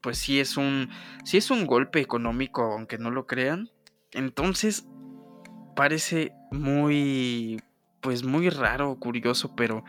pues 0.00 0.18
sí 0.18 0.40
es 0.40 0.56
un 0.56 0.90
sí 1.24 1.36
es 1.36 1.50
un 1.50 1.66
golpe 1.66 2.00
económico, 2.00 2.62
aunque 2.62 2.98
no 2.98 3.10
lo 3.10 3.26
crean. 3.26 3.70
Entonces 4.12 4.86
parece 5.74 6.32
muy 6.50 7.60
pues 8.00 8.22
muy 8.22 8.50
raro, 8.50 8.96
curioso, 9.00 9.54
pero 9.56 9.84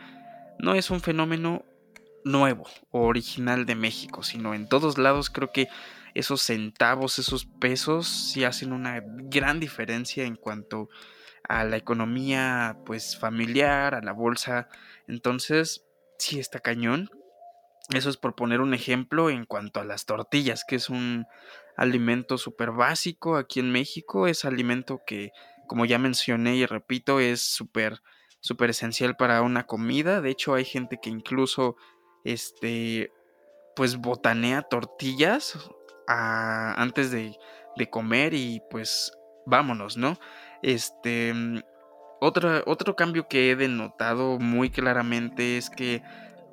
no 0.58 0.74
es 0.74 0.90
un 0.90 1.00
fenómeno 1.00 1.64
nuevo 2.24 2.64
o 2.90 3.02
original 3.02 3.64
de 3.64 3.74
México, 3.74 4.22
sino 4.22 4.54
en 4.54 4.68
todos 4.68 4.98
lados 4.98 5.30
creo 5.30 5.52
que 5.52 5.68
esos 6.14 6.42
centavos, 6.42 7.18
esos 7.18 7.44
pesos 7.44 8.08
sí 8.08 8.44
hacen 8.44 8.72
una 8.72 9.00
gran 9.04 9.60
diferencia 9.60 10.24
en 10.24 10.34
cuanto 10.34 10.88
la 11.48 11.76
economía 11.76 12.78
pues 12.84 13.18
familiar, 13.18 13.94
a 13.94 14.02
la 14.02 14.12
bolsa. 14.12 14.68
Entonces, 15.06 15.84
sí 16.18 16.38
está 16.38 16.60
cañón. 16.60 17.10
Eso 17.94 18.10
es 18.10 18.16
por 18.18 18.34
poner 18.34 18.60
un 18.60 18.74
ejemplo 18.74 19.30
en 19.30 19.46
cuanto 19.46 19.80
a 19.80 19.84
las 19.84 20.04
tortillas, 20.04 20.64
que 20.66 20.76
es 20.76 20.90
un 20.90 21.26
alimento 21.76 22.36
súper 22.36 22.70
básico 22.72 23.36
aquí 23.36 23.60
en 23.60 23.72
México. 23.72 24.26
Es 24.26 24.44
alimento 24.44 25.00
que, 25.06 25.32
como 25.66 25.86
ya 25.86 25.98
mencioné 25.98 26.56
y 26.56 26.66
repito, 26.66 27.18
es 27.20 27.40
súper 27.40 28.02
súper 28.40 28.70
esencial 28.70 29.16
para 29.16 29.42
una 29.42 29.66
comida. 29.66 30.20
De 30.20 30.30
hecho, 30.30 30.54
hay 30.54 30.64
gente 30.64 30.98
que 31.02 31.10
incluso 31.10 31.76
este 32.24 33.12
pues 33.74 33.96
botanea 33.96 34.62
tortillas 34.62 35.56
antes 36.06 37.10
de, 37.10 37.36
de, 37.76 37.90
comer 37.90 38.34
y 38.34 38.60
pues 38.70 39.12
vámonos, 39.46 39.96
¿no? 39.96 40.18
Este 40.62 41.32
otro, 42.20 42.62
otro 42.66 42.96
cambio 42.96 43.28
que 43.28 43.50
he 43.50 43.56
denotado 43.56 44.38
muy 44.38 44.70
claramente 44.70 45.56
es 45.56 45.70
que 45.70 46.02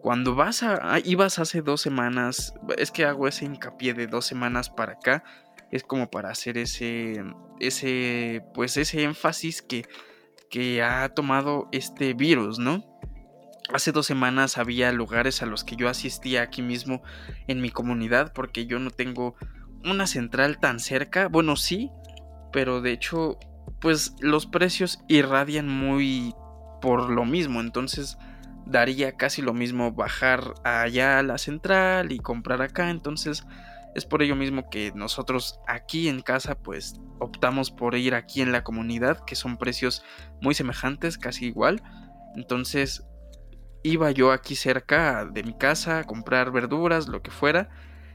cuando 0.06 0.36
vas 0.36 0.62
a. 0.62 0.94
Ah, 0.94 1.00
ibas 1.04 1.40
hace 1.40 1.64
dos 1.64 1.82
semanas. 1.82 2.54
Es 2.78 2.92
que 2.92 3.06
hago 3.06 3.28
ese 3.28 3.46
hincapié 3.46 3.96
de 3.96 4.06
dos 4.06 4.24
semanas 4.28 4.70
para 4.70 4.94
acá. 4.94 5.24
Es 5.72 5.84
como 5.84 6.12
para 6.12 6.30
hacer 6.30 6.60
ese. 6.60 7.24
ese. 7.60 8.46
pues 8.54 8.78
ese 8.78 9.02
énfasis 9.02 9.64
que. 9.64 9.88
que 10.52 10.84
ha 10.84 11.10
tomado 11.10 11.68
este 11.72 12.14
virus, 12.14 12.60
¿no? 12.60 12.86
Hace 13.74 13.92
dos 13.92 14.06
semanas 14.06 14.60
había 14.60 14.92
lugares 14.92 15.42
a 15.42 15.48
los 15.48 15.64
que 15.64 15.76
yo 15.76 15.90
asistía 15.90 16.44
aquí 16.44 16.62
mismo 16.62 17.02
en 17.48 17.60
mi 17.60 17.72
comunidad. 17.72 18.32
Porque 18.32 18.68
yo 18.68 18.78
no 18.78 18.92
tengo 18.92 19.34
una 19.84 20.06
central 20.06 20.60
tan 20.60 20.80
cerca. 20.80 21.30
Bueno, 21.30 21.56
sí. 21.56 21.90
Pero 22.52 22.82
de 22.82 22.92
hecho 22.92 23.40
pues 23.80 24.16
los 24.20 24.46
precios 24.46 25.00
irradian 25.08 25.68
muy 25.68 26.34
por 26.82 27.10
lo 27.10 27.26
mismo. 27.26 27.62
Entonces 27.62 28.18
daría 28.66 29.16
casi 29.16 29.42
lo 29.42 29.54
mismo 29.54 29.92
bajar 29.92 30.54
allá 30.64 31.20
a 31.20 31.24
la 31.24 31.38
central 31.38 32.12
y 32.12 32.20
comprar 32.20 32.62
acá. 32.62 32.90
Entonces 32.90 33.46
es 33.96 34.06
por 34.06 34.22
ello 34.22 34.36
mismo 34.36 34.70
que 34.70 34.92
nosotros 34.94 35.60
aquí 35.68 36.10
en 36.10 36.22
casa 36.22 36.56
pues 36.56 37.00
optamos 37.20 37.72
por 37.72 37.96
ir 37.96 38.14
aquí 38.14 38.42
en 38.42 38.52
la 38.52 38.64
comunidad, 38.64 39.24
que 39.26 39.36
son 39.36 39.58
precios 39.58 40.04
muy 40.42 40.54
semejantes, 40.54 41.18
casi 41.18 41.46
igual. 41.46 41.82
Entonces 42.36 43.06
iba 43.84 44.12
yo 44.12 44.32
aquí 44.32 44.56
cerca 44.56 45.26
de 45.26 45.44
mi 45.44 45.58
casa 45.58 46.00
a 46.00 46.04
comprar 46.04 46.52
verduras, 46.52 47.08
lo 47.08 47.22
que 47.22 47.32
fuera. 47.32 47.70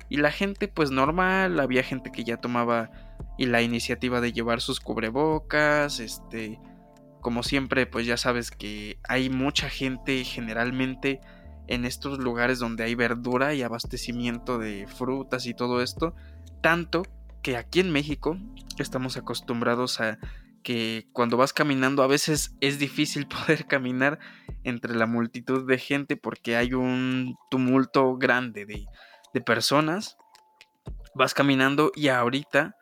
Y 0.08 0.16
la 0.16 0.32
gente 0.32 0.68
pues 0.68 0.90
normal, 0.90 1.60
había 1.60 1.82
gente 1.82 2.10
que 2.10 2.24
ya 2.24 2.36
tomaba 2.36 2.90
y 3.40 3.46
la 3.46 3.62
iniciativa 3.62 4.20
de 4.20 4.34
llevar 4.34 4.60
sus 4.60 4.80
cubrebocas, 4.80 5.98
este, 5.98 6.60
como 7.22 7.42
siempre 7.42 7.86
pues 7.86 8.06
ya 8.06 8.18
sabes 8.18 8.50
que 8.50 8.98
hay 9.08 9.30
mucha 9.30 9.70
gente 9.70 10.22
generalmente 10.24 11.20
en 11.66 11.86
estos 11.86 12.18
lugares 12.18 12.58
donde 12.58 12.84
hay 12.84 12.94
verdura 12.94 13.54
y 13.54 13.62
abastecimiento 13.62 14.58
de 14.58 14.86
frutas 14.86 15.46
y 15.46 15.54
todo 15.54 15.80
esto, 15.80 16.14
tanto 16.60 17.02
que 17.42 17.56
aquí 17.56 17.80
en 17.80 17.90
México 17.90 18.36
estamos 18.78 19.16
acostumbrados 19.16 20.00
a 20.00 20.18
que 20.62 21.08
cuando 21.12 21.38
vas 21.38 21.54
caminando 21.54 22.02
a 22.02 22.06
veces 22.06 22.54
es 22.60 22.78
difícil 22.78 23.26
poder 23.46 23.66
caminar 23.66 24.18
entre 24.64 24.94
la 24.94 25.06
multitud 25.06 25.66
de 25.66 25.78
gente 25.78 26.16
porque 26.16 26.56
hay 26.56 26.74
un 26.74 27.36
tumulto 27.50 28.16
grande 28.16 28.66
de 28.66 28.86
de 29.32 29.40
personas, 29.40 30.16
vas 31.14 31.34
caminando 31.34 31.92
y 31.94 32.08
ahorita 32.08 32.76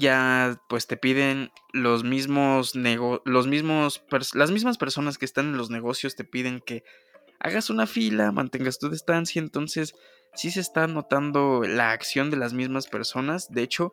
ya 0.00 0.60
pues 0.68 0.88
te 0.88 0.96
piden 0.96 1.52
los 1.72 2.02
mismos 2.02 2.74
los 2.74 3.46
mismos 3.46 4.02
las 4.34 4.50
mismas 4.50 4.78
personas 4.78 5.18
que 5.18 5.24
están 5.24 5.46
en 5.46 5.56
los 5.56 5.70
negocios 5.70 6.16
te 6.16 6.24
piden 6.24 6.60
que 6.60 6.82
hagas 7.40 7.70
una 7.70 7.86
fila, 7.86 8.30
mantengas 8.32 8.78
tu 8.78 8.90
distancia, 8.90 9.40
entonces 9.40 9.94
sí 10.34 10.50
se 10.50 10.60
está 10.60 10.86
notando 10.86 11.62
la 11.66 11.90
acción 11.90 12.30
de 12.30 12.36
las 12.36 12.52
mismas 12.52 12.86
personas. 12.86 13.50
De 13.50 13.62
hecho, 13.62 13.92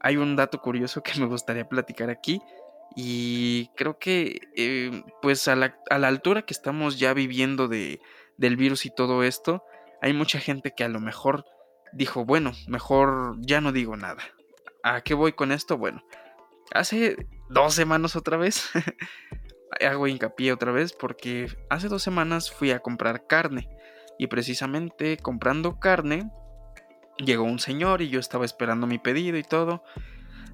hay 0.00 0.16
un 0.16 0.34
dato 0.34 0.60
curioso 0.60 1.02
que 1.02 1.12
me 1.20 1.26
gustaría 1.26 1.68
platicar 1.68 2.10
aquí 2.10 2.40
y 2.96 3.68
creo 3.76 3.98
que 3.98 4.40
eh, 4.56 5.02
pues 5.20 5.46
a 5.48 5.56
la, 5.56 5.78
a 5.90 5.98
la, 5.98 6.08
altura 6.08 6.42
que 6.42 6.54
estamos 6.54 6.98
ya 6.98 7.12
viviendo 7.12 7.68
de, 7.68 8.00
del 8.38 8.56
virus 8.56 8.86
y 8.86 8.90
todo 8.90 9.22
esto, 9.22 9.62
hay 10.00 10.12
mucha 10.12 10.38
gente 10.38 10.72
que 10.74 10.84
a 10.84 10.88
lo 10.88 11.00
mejor 11.00 11.44
dijo, 11.92 12.24
bueno, 12.24 12.52
mejor 12.66 13.36
ya 13.40 13.60
no 13.60 13.72
digo 13.72 13.96
nada. 13.96 14.22
¿A 14.88 15.00
qué 15.00 15.14
voy 15.14 15.32
con 15.32 15.50
esto? 15.50 15.76
Bueno, 15.76 16.04
hace 16.72 17.26
dos 17.48 17.74
semanas 17.74 18.14
otra 18.14 18.36
vez, 18.36 18.70
hago 19.84 20.06
hincapié 20.06 20.52
otra 20.52 20.70
vez 20.70 20.92
porque 20.92 21.48
hace 21.70 21.88
dos 21.88 22.04
semanas 22.04 22.52
fui 22.52 22.70
a 22.70 22.78
comprar 22.78 23.26
carne 23.26 23.68
y 24.16 24.28
precisamente 24.28 25.16
comprando 25.16 25.80
carne 25.80 26.30
llegó 27.18 27.42
un 27.42 27.58
señor 27.58 28.00
y 28.00 28.10
yo 28.10 28.20
estaba 28.20 28.44
esperando 28.44 28.86
mi 28.86 29.00
pedido 29.00 29.36
y 29.36 29.42
todo. 29.42 29.82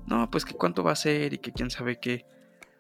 No, 0.07 0.31
pues 0.31 0.47
que 0.47 0.55
cuánto 0.55 0.83
va 0.83 0.93
a 0.93 0.97
ser 0.97 1.35
y 1.35 1.39
que 1.39 1.53
quién 1.53 1.69
sabe 1.69 2.01
qué 2.01 2.25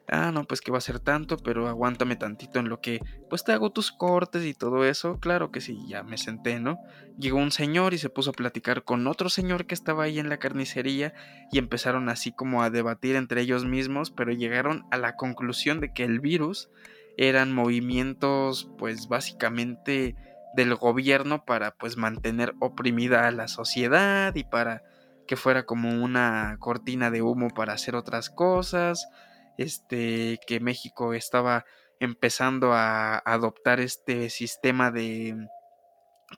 ah, 0.08 0.30
no, 0.32 0.44
pues 0.44 0.60
que 0.60 0.70
va 0.72 0.78
a 0.78 0.82
ser 0.82 1.00
tanto, 1.00 1.36
pero 1.36 1.68
aguántame 1.68 2.16
tantito 2.16 2.58
en 2.58 2.68
lo 2.68 2.80
que, 2.80 3.00
pues 3.30 3.44
te 3.44 3.52
hago 3.52 3.70
tus 3.70 3.92
cortes 3.92 4.44
y 4.44 4.54
todo 4.54 4.84
eso. 4.84 5.18
Claro 5.20 5.50
que 5.50 5.60
sí, 5.60 5.78
ya 5.88 6.02
me 6.02 6.18
senté, 6.18 6.60
¿no? 6.60 6.78
Llegó 7.18 7.38
un 7.38 7.52
señor 7.52 7.94
y 7.94 7.98
se 7.98 8.10
puso 8.10 8.30
a 8.30 8.34
platicar 8.34 8.84
con 8.84 9.06
otro 9.06 9.28
señor 9.28 9.66
que 9.66 9.74
estaba 9.74 10.04
ahí 10.04 10.18
en 10.18 10.28
la 10.28 10.38
carnicería 10.38 11.14
y 11.50 11.58
empezaron 11.58 12.08
así 12.08 12.32
como 12.32 12.62
a 12.62 12.70
debatir 12.70 13.16
entre 13.16 13.42
ellos 13.42 13.64
mismos, 13.64 14.10
pero 14.10 14.32
llegaron 14.32 14.84
a 14.90 14.96
la 14.96 15.16
conclusión 15.16 15.80
de 15.80 15.92
que 15.92 16.04
el 16.04 16.20
virus 16.20 16.70
eran 17.16 17.52
movimientos, 17.52 18.70
pues 18.78 19.08
básicamente 19.08 20.16
del 20.54 20.74
gobierno 20.74 21.44
para 21.44 21.72
pues 21.72 21.96
mantener 21.96 22.54
oprimida 22.60 23.26
a 23.26 23.30
la 23.30 23.48
sociedad 23.48 24.34
y 24.34 24.44
para 24.44 24.82
que 25.26 25.36
fuera 25.36 25.64
como 25.64 26.02
una 26.02 26.56
cortina 26.58 27.10
de 27.10 27.22
humo 27.22 27.48
para 27.48 27.72
hacer 27.72 27.94
otras 27.94 28.28
cosas 28.28 29.08
este, 29.62 30.38
que 30.46 30.60
México 30.60 31.14
estaba 31.14 31.64
empezando 32.00 32.72
a 32.72 33.18
adoptar 33.18 33.80
este 33.80 34.28
sistema 34.28 34.90
de 34.90 35.36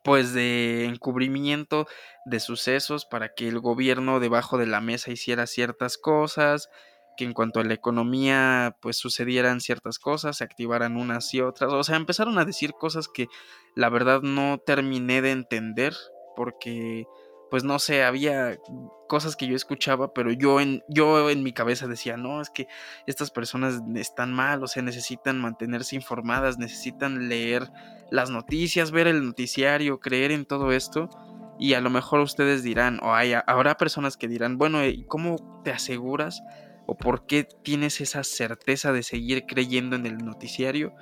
pues 0.02 0.32
de 0.32 0.84
encubrimiento 0.86 1.86
de 2.24 2.40
sucesos 2.40 3.04
para 3.04 3.34
que 3.34 3.48
el 3.48 3.60
gobierno 3.60 4.20
debajo 4.20 4.58
de 4.58 4.66
la 4.66 4.80
mesa 4.80 5.12
hiciera 5.12 5.46
ciertas 5.46 5.96
cosas, 5.98 6.68
que 7.16 7.24
en 7.24 7.32
cuanto 7.32 7.60
a 7.60 7.64
la 7.64 7.74
economía 7.74 8.76
pues 8.80 8.96
sucedieran 8.96 9.60
ciertas 9.60 9.98
cosas, 9.98 10.38
se 10.38 10.44
activaran 10.44 10.96
unas 10.96 11.32
y 11.32 11.40
otras, 11.40 11.72
o 11.72 11.84
sea, 11.84 11.96
empezaron 11.96 12.38
a 12.38 12.44
decir 12.44 12.72
cosas 12.72 13.08
que 13.08 13.28
la 13.76 13.88
verdad 13.88 14.22
no 14.22 14.58
terminé 14.58 15.22
de 15.22 15.30
entender 15.30 15.94
porque 16.36 17.06
pues 17.54 17.62
no 17.62 17.78
sé, 17.78 18.02
había 18.02 18.58
cosas 19.06 19.36
que 19.36 19.46
yo 19.46 19.54
escuchaba, 19.54 20.12
pero 20.12 20.32
yo 20.32 20.60
en, 20.60 20.82
yo 20.88 21.30
en 21.30 21.44
mi 21.44 21.52
cabeza 21.52 21.86
decía, 21.86 22.16
no, 22.16 22.40
es 22.40 22.50
que 22.50 22.66
estas 23.06 23.30
personas 23.30 23.80
están 23.94 24.32
mal, 24.32 24.64
o 24.64 24.66
sea, 24.66 24.82
necesitan 24.82 25.40
mantenerse 25.40 25.94
informadas, 25.94 26.58
necesitan 26.58 27.28
leer 27.28 27.70
las 28.10 28.28
noticias, 28.28 28.90
ver 28.90 29.06
el 29.06 29.24
noticiario, 29.24 30.00
creer 30.00 30.32
en 30.32 30.46
todo 30.46 30.72
esto. 30.72 31.08
Y 31.56 31.74
a 31.74 31.80
lo 31.80 31.90
mejor 31.90 32.18
ustedes 32.18 32.64
dirán, 32.64 32.98
o 33.04 33.14
hay, 33.14 33.34
habrá 33.46 33.76
personas 33.76 34.16
que 34.16 34.26
dirán, 34.26 34.58
bueno, 34.58 34.84
¿y 34.84 35.04
cómo 35.04 35.60
te 35.62 35.70
aseguras? 35.70 36.42
¿O 36.86 36.96
por 36.96 37.24
qué 37.26 37.46
tienes 37.62 38.00
esa 38.00 38.24
certeza 38.24 38.92
de 38.92 39.04
seguir 39.04 39.46
creyendo 39.46 39.94
en 39.94 40.06
el 40.06 40.18
noticiario? 40.18 40.92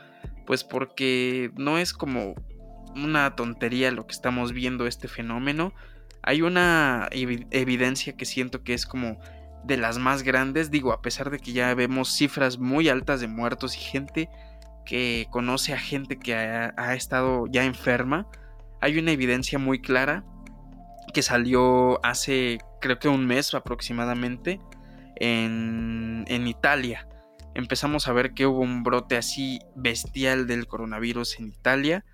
Pues 0.44 0.64
porque 0.64 1.50
no 1.56 1.78
es 1.78 1.94
como 1.94 2.34
una 2.94 3.36
tontería 3.36 3.90
lo 3.90 4.06
que 4.06 4.12
estamos 4.12 4.52
viendo 4.52 4.86
este 4.86 5.08
fenómeno. 5.08 5.72
Hay 6.22 6.42
una 6.42 7.08
evidencia 7.10 8.14
que 8.14 8.24
siento 8.24 8.62
que 8.62 8.74
es 8.74 8.86
como 8.86 9.18
de 9.64 9.76
las 9.76 9.98
más 9.98 10.22
grandes, 10.22 10.70
digo, 10.70 10.92
a 10.92 11.02
pesar 11.02 11.30
de 11.30 11.38
que 11.38 11.52
ya 11.52 11.74
vemos 11.74 12.12
cifras 12.14 12.58
muy 12.58 12.88
altas 12.88 13.20
de 13.20 13.28
muertos 13.28 13.76
y 13.76 13.80
gente 13.80 14.28
que 14.84 15.26
conoce 15.30 15.72
a 15.72 15.78
gente 15.78 16.18
que 16.18 16.34
ha, 16.34 16.94
estado 16.94 17.46
ya 17.46 17.64
enferma, 17.64 18.26
hay 18.80 18.98
una 18.98 19.12
evidencia 19.12 19.58
muy 19.58 19.80
clara 19.80 20.24
que 21.14 21.22
salió 21.22 22.04
hace 22.04 22.58
creo 22.80 22.98
que 22.98 23.08
un 23.08 23.26
mes 23.26 23.54
aproximadamente 23.54 24.60
en, 25.16 26.24
en 26.26 26.48
Italia. 26.48 27.06
Empezamos 27.54 28.08
a 28.08 28.12
ver 28.12 28.32
que 28.34 28.46
hubo 28.46 28.60
un 28.60 28.82
brote 28.82 29.16
así 29.16 29.60
bestial 29.76 30.46
del 30.46 30.66
coronavirus 30.66 31.38
en 31.38 31.48
Italia 31.48 32.04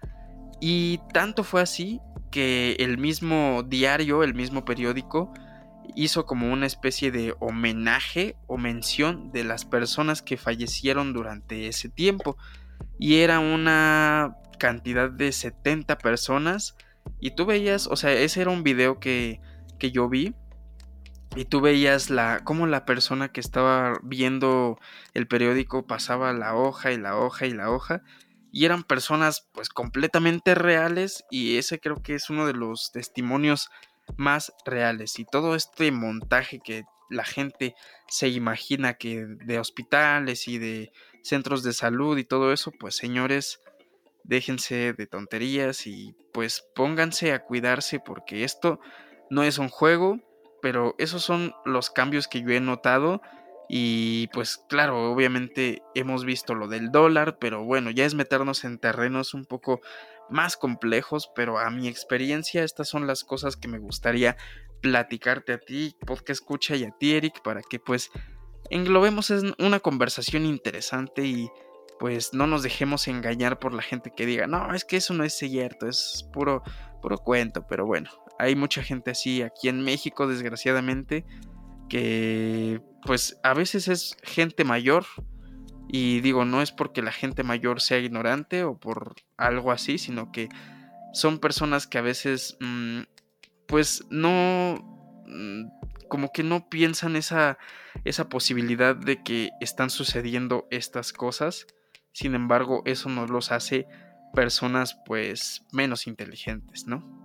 y 0.60 1.00
tanto 1.14 1.44
fue 1.44 1.62
así 1.62 2.00
que 2.30 2.76
el 2.78 2.98
mismo 2.98 3.64
diario, 3.66 4.22
el 4.22 4.34
mismo 4.34 4.64
periódico, 4.64 5.32
hizo 5.94 6.26
como 6.26 6.52
una 6.52 6.66
especie 6.66 7.10
de 7.10 7.34
homenaje 7.40 8.36
o 8.46 8.58
mención 8.58 9.32
de 9.32 9.44
las 9.44 9.64
personas 9.64 10.22
que 10.22 10.36
fallecieron 10.36 11.12
durante 11.12 11.68
ese 11.68 11.88
tiempo. 11.88 12.36
Y 12.98 13.16
era 13.16 13.40
una 13.40 14.36
cantidad 14.58 15.10
de 15.10 15.32
70 15.32 15.98
personas. 15.98 16.76
Y 17.20 17.32
tú 17.32 17.46
veías, 17.46 17.86
o 17.86 17.96
sea, 17.96 18.12
ese 18.12 18.42
era 18.42 18.50
un 18.50 18.62
video 18.62 19.00
que, 19.00 19.40
que 19.78 19.90
yo 19.90 20.08
vi. 20.08 20.34
Y 21.36 21.44
tú 21.44 21.60
veías 21.60 22.10
la, 22.10 22.40
cómo 22.44 22.66
la 22.66 22.84
persona 22.84 23.28
que 23.28 23.40
estaba 23.40 23.98
viendo 24.02 24.78
el 25.14 25.26
periódico 25.26 25.86
pasaba 25.86 26.32
la 26.32 26.54
hoja 26.54 26.90
y 26.92 26.96
la 26.96 27.16
hoja 27.16 27.46
y 27.46 27.50
la 27.50 27.70
hoja 27.70 28.02
y 28.52 28.64
eran 28.64 28.82
personas 28.82 29.48
pues 29.52 29.68
completamente 29.68 30.54
reales 30.54 31.24
y 31.30 31.58
ese 31.58 31.80
creo 31.80 32.02
que 32.02 32.14
es 32.14 32.30
uno 32.30 32.46
de 32.46 32.54
los 32.54 32.92
testimonios 32.92 33.68
más 34.16 34.52
reales 34.64 35.18
y 35.18 35.24
todo 35.24 35.54
este 35.54 35.92
montaje 35.92 36.60
que 36.60 36.84
la 37.10 37.24
gente 37.24 37.74
se 38.08 38.28
imagina 38.28 38.94
que 38.94 39.26
de 39.26 39.58
hospitales 39.58 40.48
y 40.48 40.58
de 40.58 40.92
centros 41.22 41.62
de 41.62 41.72
salud 41.72 42.16
y 42.18 42.24
todo 42.24 42.52
eso 42.52 42.70
pues 42.78 42.96
señores 42.96 43.60
déjense 44.24 44.92
de 44.92 45.06
tonterías 45.06 45.86
y 45.86 46.14
pues 46.32 46.64
pónganse 46.74 47.32
a 47.32 47.44
cuidarse 47.44 48.00
porque 48.00 48.44
esto 48.44 48.80
no 49.30 49.42
es 49.42 49.58
un 49.58 49.68
juego 49.68 50.20
pero 50.60 50.94
esos 50.98 51.22
son 51.22 51.54
los 51.64 51.90
cambios 51.90 52.28
que 52.28 52.42
yo 52.42 52.50
he 52.50 52.60
notado 52.60 53.22
y 53.68 54.28
pues 54.28 54.56
claro, 54.68 55.12
obviamente 55.12 55.82
hemos 55.94 56.24
visto 56.24 56.54
lo 56.54 56.68
del 56.68 56.90
dólar, 56.90 57.38
pero 57.38 57.64
bueno, 57.64 57.90
ya 57.90 58.06
es 58.06 58.14
meternos 58.14 58.64
en 58.64 58.78
terrenos 58.78 59.34
un 59.34 59.44
poco 59.44 59.80
más 60.30 60.56
complejos, 60.56 61.30
pero 61.34 61.58
a 61.58 61.70
mi 61.70 61.88
experiencia 61.88 62.64
estas 62.64 62.88
son 62.88 63.06
las 63.06 63.24
cosas 63.24 63.56
que 63.56 63.68
me 63.68 63.78
gustaría 63.78 64.36
platicarte 64.80 65.52
a 65.52 65.58
ti, 65.58 65.96
podcast 66.06 66.40
escucha 66.40 66.76
y 66.76 66.84
a 66.84 66.90
ti 66.90 67.14
Eric, 67.14 67.42
para 67.42 67.62
que 67.62 67.78
pues 67.78 68.10
englobemos 68.70 69.30
en 69.30 69.54
una 69.58 69.80
conversación 69.80 70.46
interesante 70.46 71.24
y 71.24 71.50
pues 71.98 72.32
no 72.32 72.46
nos 72.46 72.62
dejemos 72.62 73.08
engañar 73.08 73.58
por 73.58 73.74
la 73.74 73.82
gente 73.82 74.12
que 74.16 74.24
diga, 74.24 74.46
no, 74.46 74.72
es 74.74 74.84
que 74.84 74.96
eso 74.96 75.14
no 75.14 75.24
es 75.24 75.36
cierto, 75.36 75.88
es 75.88 76.28
puro, 76.32 76.62
puro 77.02 77.18
cuento, 77.18 77.66
pero 77.68 77.86
bueno, 77.86 78.10
hay 78.38 78.54
mucha 78.54 78.82
gente 78.82 79.10
así 79.10 79.42
aquí 79.42 79.68
en 79.68 79.82
México, 79.82 80.28
desgraciadamente, 80.28 81.24
que 81.88 82.80
pues 83.04 83.38
a 83.42 83.54
veces 83.54 83.88
es 83.88 84.16
gente 84.22 84.64
mayor 84.64 85.06
y 85.88 86.20
digo, 86.20 86.44
no 86.44 86.60
es 86.60 86.70
porque 86.72 87.02
la 87.02 87.12
gente 87.12 87.42
mayor 87.42 87.80
sea 87.80 87.98
ignorante 87.98 88.64
o 88.64 88.78
por 88.78 89.16
algo 89.36 89.72
así, 89.72 89.98
sino 89.98 90.30
que 90.32 90.48
son 91.12 91.38
personas 91.38 91.86
que 91.86 91.98
a 91.98 92.02
veces 92.02 92.56
mm, 92.60 93.00
pues 93.66 94.04
no 94.10 94.74
mm, 95.26 95.68
como 96.08 96.32
que 96.32 96.42
no 96.42 96.68
piensan 96.68 97.16
esa 97.16 97.58
esa 98.04 98.28
posibilidad 98.28 98.96
de 98.96 99.22
que 99.22 99.50
están 99.60 99.90
sucediendo 99.90 100.66
estas 100.70 101.12
cosas. 101.12 101.66
Sin 102.12 102.34
embargo, 102.34 102.82
eso 102.84 103.08
nos 103.08 103.30
los 103.30 103.52
hace 103.52 103.86
personas 104.34 104.98
pues 105.06 105.66
menos 105.72 106.06
inteligentes, 106.06 106.86
¿no? 106.86 107.17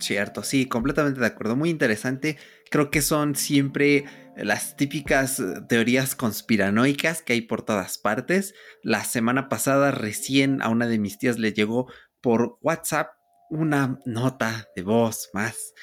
Cierto, 0.00 0.42
sí, 0.42 0.66
completamente 0.66 1.20
de 1.20 1.26
acuerdo. 1.26 1.56
Muy 1.56 1.70
interesante. 1.70 2.38
Creo 2.70 2.90
que 2.90 3.02
son 3.02 3.34
siempre 3.34 4.04
las 4.36 4.76
típicas 4.76 5.40
eh, 5.40 5.62
teorías 5.68 6.14
conspiranoicas 6.14 7.22
que 7.22 7.32
hay 7.32 7.40
por 7.40 7.62
todas 7.62 7.98
partes. 7.98 8.54
La 8.82 9.04
semana 9.04 9.48
pasada 9.48 9.90
recién 9.90 10.62
a 10.62 10.68
una 10.68 10.86
de 10.86 10.98
mis 10.98 11.18
tías 11.18 11.38
le 11.38 11.52
llegó 11.52 11.90
por 12.20 12.58
WhatsApp 12.62 13.10
una 13.50 13.98
nota 14.04 14.68
de 14.76 14.82
voz 14.82 15.30
más. 15.32 15.74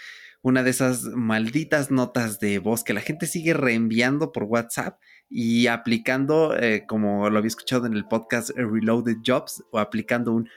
Una 0.41 0.63
de 0.63 0.69
esas 0.69 1.03
malditas 1.03 1.89
notas 1.89 2.39
de 2.39 2.59
voz 2.59 2.83
que 2.83 2.93
la 2.93 3.01
gente 3.01 3.25
sigue 3.25 3.53
reenviando 3.53 4.31
por 4.31 4.43
WhatsApp 4.43 4.99
y 5.27 5.67
aplicando, 5.67 6.55
eh, 6.55 6.85
como 6.87 7.29
lo 7.29 7.39
había 7.39 7.47
escuchado 7.47 7.87
en 7.87 7.93
el 7.93 8.07
podcast 8.07 8.51
Reloaded 8.55 9.17
Jobs, 9.25 9.63
o 9.71 9.79
aplicando 9.79 10.31
un 10.31 10.47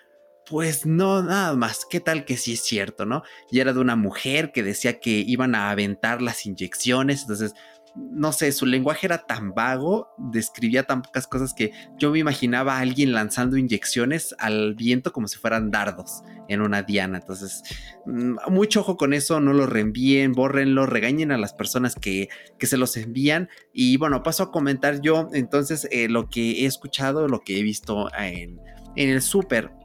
pues 0.49 0.87
no, 0.87 1.23
nada 1.23 1.55
más, 1.55 1.87
¿qué 1.89 2.01
tal 2.01 2.25
que 2.25 2.37
sí 2.37 2.55
es 2.55 2.63
cierto, 2.63 3.05
no? 3.05 3.23
Y 3.51 3.61
era 3.61 3.73
de 3.73 3.81
una 3.81 3.97
mujer 3.97 4.51
que 4.53 4.63
decía 4.63 4.99
que 5.01 5.11
iban 5.11 5.55
a 5.55 5.71
aventar 5.71 6.23
las 6.23 6.47
inyecciones, 6.47 7.23
entonces, 7.23 7.55
no 7.97 8.33
sé, 8.33 8.53
su 8.53 8.65
lenguaje 8.65 9.07
era 9.07 9.27
tan 9.27 9.55
vago, 9.55 10.09
describía 10.17 10.85
tan 10.85 11.03
pocas 11.03 11.27
cosas 11.27 11.53
que 11.53 11.73
yo 11.99 12.11
me 12.13 12.21
imaginaba 12.21 12.77
a 12.77 12.81
alguien 12.81 13.13
lanzando 13.13 13.57
inyecciones 13.57 14.35
al 14.39 14.75
viento 14.75 15.13
como 15.13 15.27
si 15.27 15.39
fueran 15.39 15.71
dardos 15.71 16.23
en 16.49 16.61
una 16.61 16.83
diana. 16.83 17.19
Entonces, 17.19 17.63
mm, 18.07 18.37
mucho 18.49 18.81
ojo 18.81 18.97
con 18.97 19.13
eso, 19.13 19.41
no 19.41 19.53
lo 19.53 19.67
reenvíen, 19.67 20.33
bórrenlo, 20.33 20.87
regañen 20.87 21.33
a 21.33 21.39
las 21.39 21.55
personas 21.55 21.95
que, 21.95 22.29
que 22.59 22.67
se 22.67 22.77
los 22.77 22.97
envían. 22.97 23.49
Y 23.73 23.97
bueno, 23.97 24.23
paso 24.23 24.45
a 24.45 24.53
comentar 24.53 25.01
yo 25.01 25.29
entonces 25.33 25.89
eh, 25.91 26.09
lo 26.09 26.29
que 26.29 26.63
he 26.63 26.67
escuchado, 26.67 27.27
lo 27.27 27.41
que 27.41 27.59
he 27.59 27.63
visto 27.63 28.09
en, 28.15 28.61
en 28.97 29.09
el 29.11 29.23
súper 29.23 29.78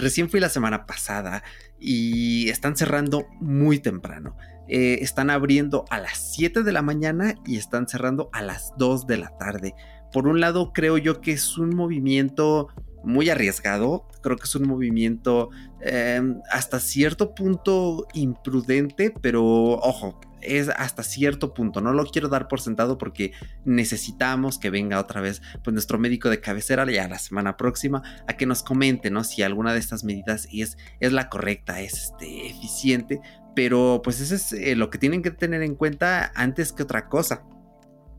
Recién 0.00 0.30
fui 0.30 0.40
la 0.40 0.48
semana 0.48 0.86
pasada 0.86 1.42
y 1.78 2.48
están 2.48 2.74
cerrando 2.74 3.26
muy 3.38 3.78
temprano. 3.78 4.34
Eh, 4.66 4.98
están 5.02 5.28
abriendo 5.28 5.84
a 5.90 5.98
las 5.98 6.32
7 6.34 6.62
de 6.62 6.72
la 6.72 6.80
mañana 6.80 7.34
y 7.44 7.58
están 7.58 7.86
cerrando 7.86 8.30
a 8.32 8.40
las 8.40 8.72
2 8.78 9.06
de 9.06 9.18
la 9.18 9.36
tarde. 9.36 9.74
Por 10.10 10.26
un 10.26 10.40
lado, 10.40 10.72
creo 10.72 10.96
yo 10.96 11.20
que 11.20 11.32
es 11.32 11.58
un 11.58 11.76
movimiento 11.76 12.68
muy 13.04 13.28
arriesgado. 13.28 14.06
Creo 14.22 14.36
que 14.36 14.44
es 14.44 14.54
un 14.54 14.66
movimiento 14.66 15.50
em, 15.82 16.40
hasta 16.50 16.80
cierto 16.80 17.34
punto 17.34 18.06
imprudente, 18.14 19.12
pero 19.20 19.44
ojo, 19.44 20.18
es 20.42 20.68
hasta 20.68 21.02
cierto 21.02 21.54
punto. 21.54 21.80
No 21.80 21.92
lo 21.92 22.04
quiero 22.04 22.28
dar 22.28 22.48
por 22.48 22.60
sentado 22.60 22.98
porque 22.98 23.32
necesitamos 23.64 24.58
que 24.58 24.70
venga 24.70 25.00
otra 25.00 25.20
vez 25.20 25.42
pues, 25.62 25.72
nuestro 25.72 25.98
médico 25.98 26.30
de 26.30 26.40
cabecera 26.40 26.90
ya 26.90 27.08
la 27.08 27.18
semana 27.18 27.56
próxima 27.56 28.02
a 28.26 28.36
que 28.36 28.46
nos 28.46 28.62
comente 28.62 29.10
¿no? 29.10 29.24
si 29.24 29.42
alguna 29.42 29.72
de 29.72 29.80
estas 29.80 30.04
medidas 30.04 30.48
es, 30.52 30.76
es 31.00 31.12
la 31.12 31.28
correcta, 31.28 31.80
es 31.80 31.94
este, 31.94 32.48
eficiente. 32.48 33.20
Pero 33.54 34.00
pues 34.02 34.20
eso 34.20 34.34
es 34.34 34.52
eh, 34.52 34.76
lo 34.76 34.90
que 34.90 34.98
tienen 34.98 35.22
que 35.22 35.30
tener 35.30 35.62
en 35.62 35.74
cuenta 35.74 36.30
antes 36.34 36.72
que 36.72 36.84
otra 36.84 37.08
cosa 37.08 37.42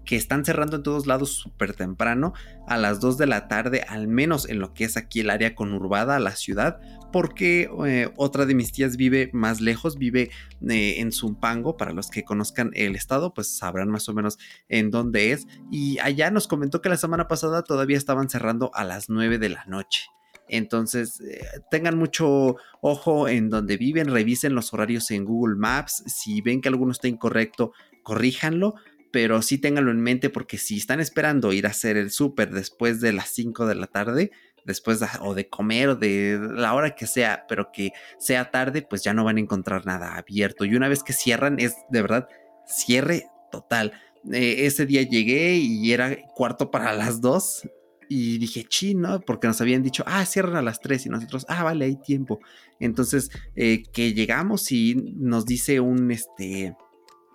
que 0.05 0.15
están 0.15 0.45
cerrando 0.45 0.77
en 0.77 0.83
todos 0.83 1.07
lados 1.07 1.31
súper 1.31 1.73
temprano, 1.73 2.33
a 2.67 2.77
las 2.77 2.99
2 2.99 3.17
de 3.17 3.27
la 3.27 3.47
tarde, 3.47 3.83
al 3.87 4.07
menos 4.07 4.49
en 4.49 4.59
lo 4.59 4.73
que 4.73 4.85
es 4.85 4.97
aquí 4.97 5.21
el 5.21 5.29
área 5.29 5.55
conurbada, 5.55 6.19
la 6.19 6.35
ciudad, 6.35 6.79
porque 7.11 7.69
eh, 7.85 8.11
otra 8.15 8.45
de 8.45 8.55
mis 8.55 8.71
tías 8.71 8.97
vive 8.97 9.29
más 9.33 9.61
lejos, 9.61 9.97
vive 9.97 10.31
eh, 10.69 10.95
en 10.99 11.11
Zumpango, 11.11 11.77
para 11.77 11.93
los 11.93 12.09
que 12.09 12.23
conozcan 12.23 12.71
el 12.73 12.95
estado, 12.95 13.33
pues 13.33 13.55
sabrán 13.55 13.89
más 13.89 14.07
o 14.09 14.13
menos 14.13 14.37
en 14.69 14.91
dónde 14.91 15.31
es, 15.31 15.47
y 15.71 15.99
allá 15.99 16.31
nos 16.31 16.47
comentó 16.47 16.81
que 16.81 16.89
la 16.89 16.97
semana 16.97 17.27
pasada 17.27 17.63
todavía 17.63 17.97
estaban 17.97 18.29
cerrando 18.29 18.71
a 18.73 18.83
las 18.83 19.09
9 19.09 19.37
de 19.37 19.49
la 19.49 19.65
noche. 19.65 20.07
Entonces, 20.51 21.21
eh, 21.21 21.45
tengan 21.71 21.97
mucho 21.97 22.57
ojo 22.81 23.29
en 23.29 23.49
donde 23.49 23.77
viven, 23.77 24.11
revisen 24.11 24.53
los 24.53 24.73
horarios 24.73 25.09
en 25.11 25.23
Google 25.23 25.55
Maps. 25.55 26.03
Si 26.07 26.41
ven 26.41 26.59
que 26.59 26.67
alguno 26.67 26.91
está 26.91 27.07
incorrecto, 27.07 27.71
corríjanlo 28.03 28.75
pero 29.11 29.41
sí 29.41 29.57
ténganlo 29.57 29.91
en 29.91 30.01
mente 30.01 30.29
porque 30.29 30.57
si 30.57 30.77
están 30.77 30.99
esperando 30.99 31.53
ir 31.53 31.67
a 31.67 31.71
hacer 31.71 31.97
el 31.97 32.11
súper 32.11 32.51
después 32.51 33.01
de 33.01 33.13
las 33.13 33.29
5 33.29 33.65
de 33.65 33.75
la 33.75 33.87
tarde, 33.87 34.31
después 34.65 34.99
de, 34.99 35.07
o 35.21 35.33
de 35.33 35.49
comer 35.49 35.89
o 35.89 35.95
de 35.95 36.39
la 36.39 36.73
hora 36.73 36.95
que 36.95 37.07
sea, 37.07 37.45
pero 37.47 37.71
que 37.71 37.91
sea 38.19 38.51
tarde, 38.51 38.81
pues 38.81 39.03
ya 39.03 39.13
no 39.13 39.23
van 39.23 39.37
a 39.37 39.41
encontrar 39.41 39.85
nada 39.85 40.15
abierto. 40.15 40.65
Y 40.65 40.75
una 40.75 40.87
vez 40.87 41.03
que 41.03 41.13
cierran, 41.13 41.59
es 41.59 41.75
de 41.89 42.01
verdad 42.01 42.27
cierre 42.65 43.27
total. 43.51 43.93
Eh, 44.31 44.65
ese 44.65 44.85
día 44.85 45.01
llegué 45.01 45.55
y 45.55 45.91
era 45.91 46.15
cuarto 46.35 46.71
para 46.71 46.93
las 46.93 47.21
2 47.21 47.67
y 48.07 48.37
dije, 48.39 48.65
chino, 48.65 49.21
porque 49.21 49.47
nos 49.47 49.61
habían 49.61 49.83
dicho, 49.83 50.03
ah, 50.05 50.25
cierran 50.25 50.57
a 50.57 50.61
las 50.61 50.79
3 50.81 51.05
y 51.05 51.09
nosotros, 51.09 51.45
ah, 51.47 51.63
vale, 51.63 51.85
hay 51.85 51.95
tiempo. 51.95 52.39
Entonces, 52.79 53.31
eh, 53.55 53.83
que 53.93 54.13
llegamos 54.13 54.71
y 54.71 54.95
nos 55.15 55.45
dice 55.45 55.79
un, 55.79 56.11
este, 56.11 56.75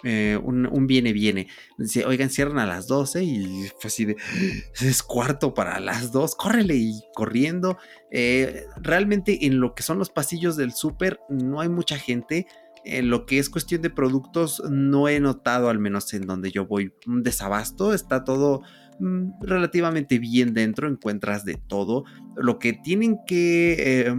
eh, 0.04 0.38
un, 0.42 0.86
viene, 0.86 1.12
viene. 1.12 1.48
Oigan, 2.06 2.30
cierran 2.30 2.58
a 2.58 2.66
las 2.66 2.86
12 2.86 3.24
y 3.24 3.70
así 3.82 4.04
de, 4.04 4.16
es 4.80 5.02
cuarto 5.02 5.54
para 5.54 5.80
las 5.80 6.12
2, 6.12 6.34
córrele 6.36 6.76
y 6.76 7.02
corriendo. 7.14 7.78
Eh, 8.10 8.66
realmente 8.76 9.46
en 9.46 9.60
lo 9.60 9.74
que 9.74 9.82
son 9.82 9.98
los 9.98 10.10
pasillos 10.10 10.56
del 10.56 10.72
súper 10.72 11.20
no 11.28 11.60
hay 11.60 11.68
mucha 11.68 11.98
gente. 11.98 12.46
En 12.84 13.10
lo 13.10 13.26
que 13.26 13.40
es 13.40 13.50
cuestión 13.50 13.82
de 13.82 13.90
productos 13.90 14.62
no 14.70 15.08
he 15.08 15.18
notado, 15.18 15.70
al 15.70 15.80
menos 15.80 16.12
en 16.14 16.24
donde 16.26 16.52
yo 16.52 16.66
voy, 16.66 16.92
un 17.06 17.24
desabasto. 17.24 17.92
Está 17.92 18.22
todo 18.22 18.62
relativamente 19.40 20.18
bien 20.18 20.54
dentro, 20.54 20.88
encuentras 20.88 21.44
de 21.44 21.54
todo. 21.54 22.04
Lo 22.36 22.58
que 22.58 22.72
tienen 22.72 23.18
que 23.26 24.06
eh, 24.06 24.14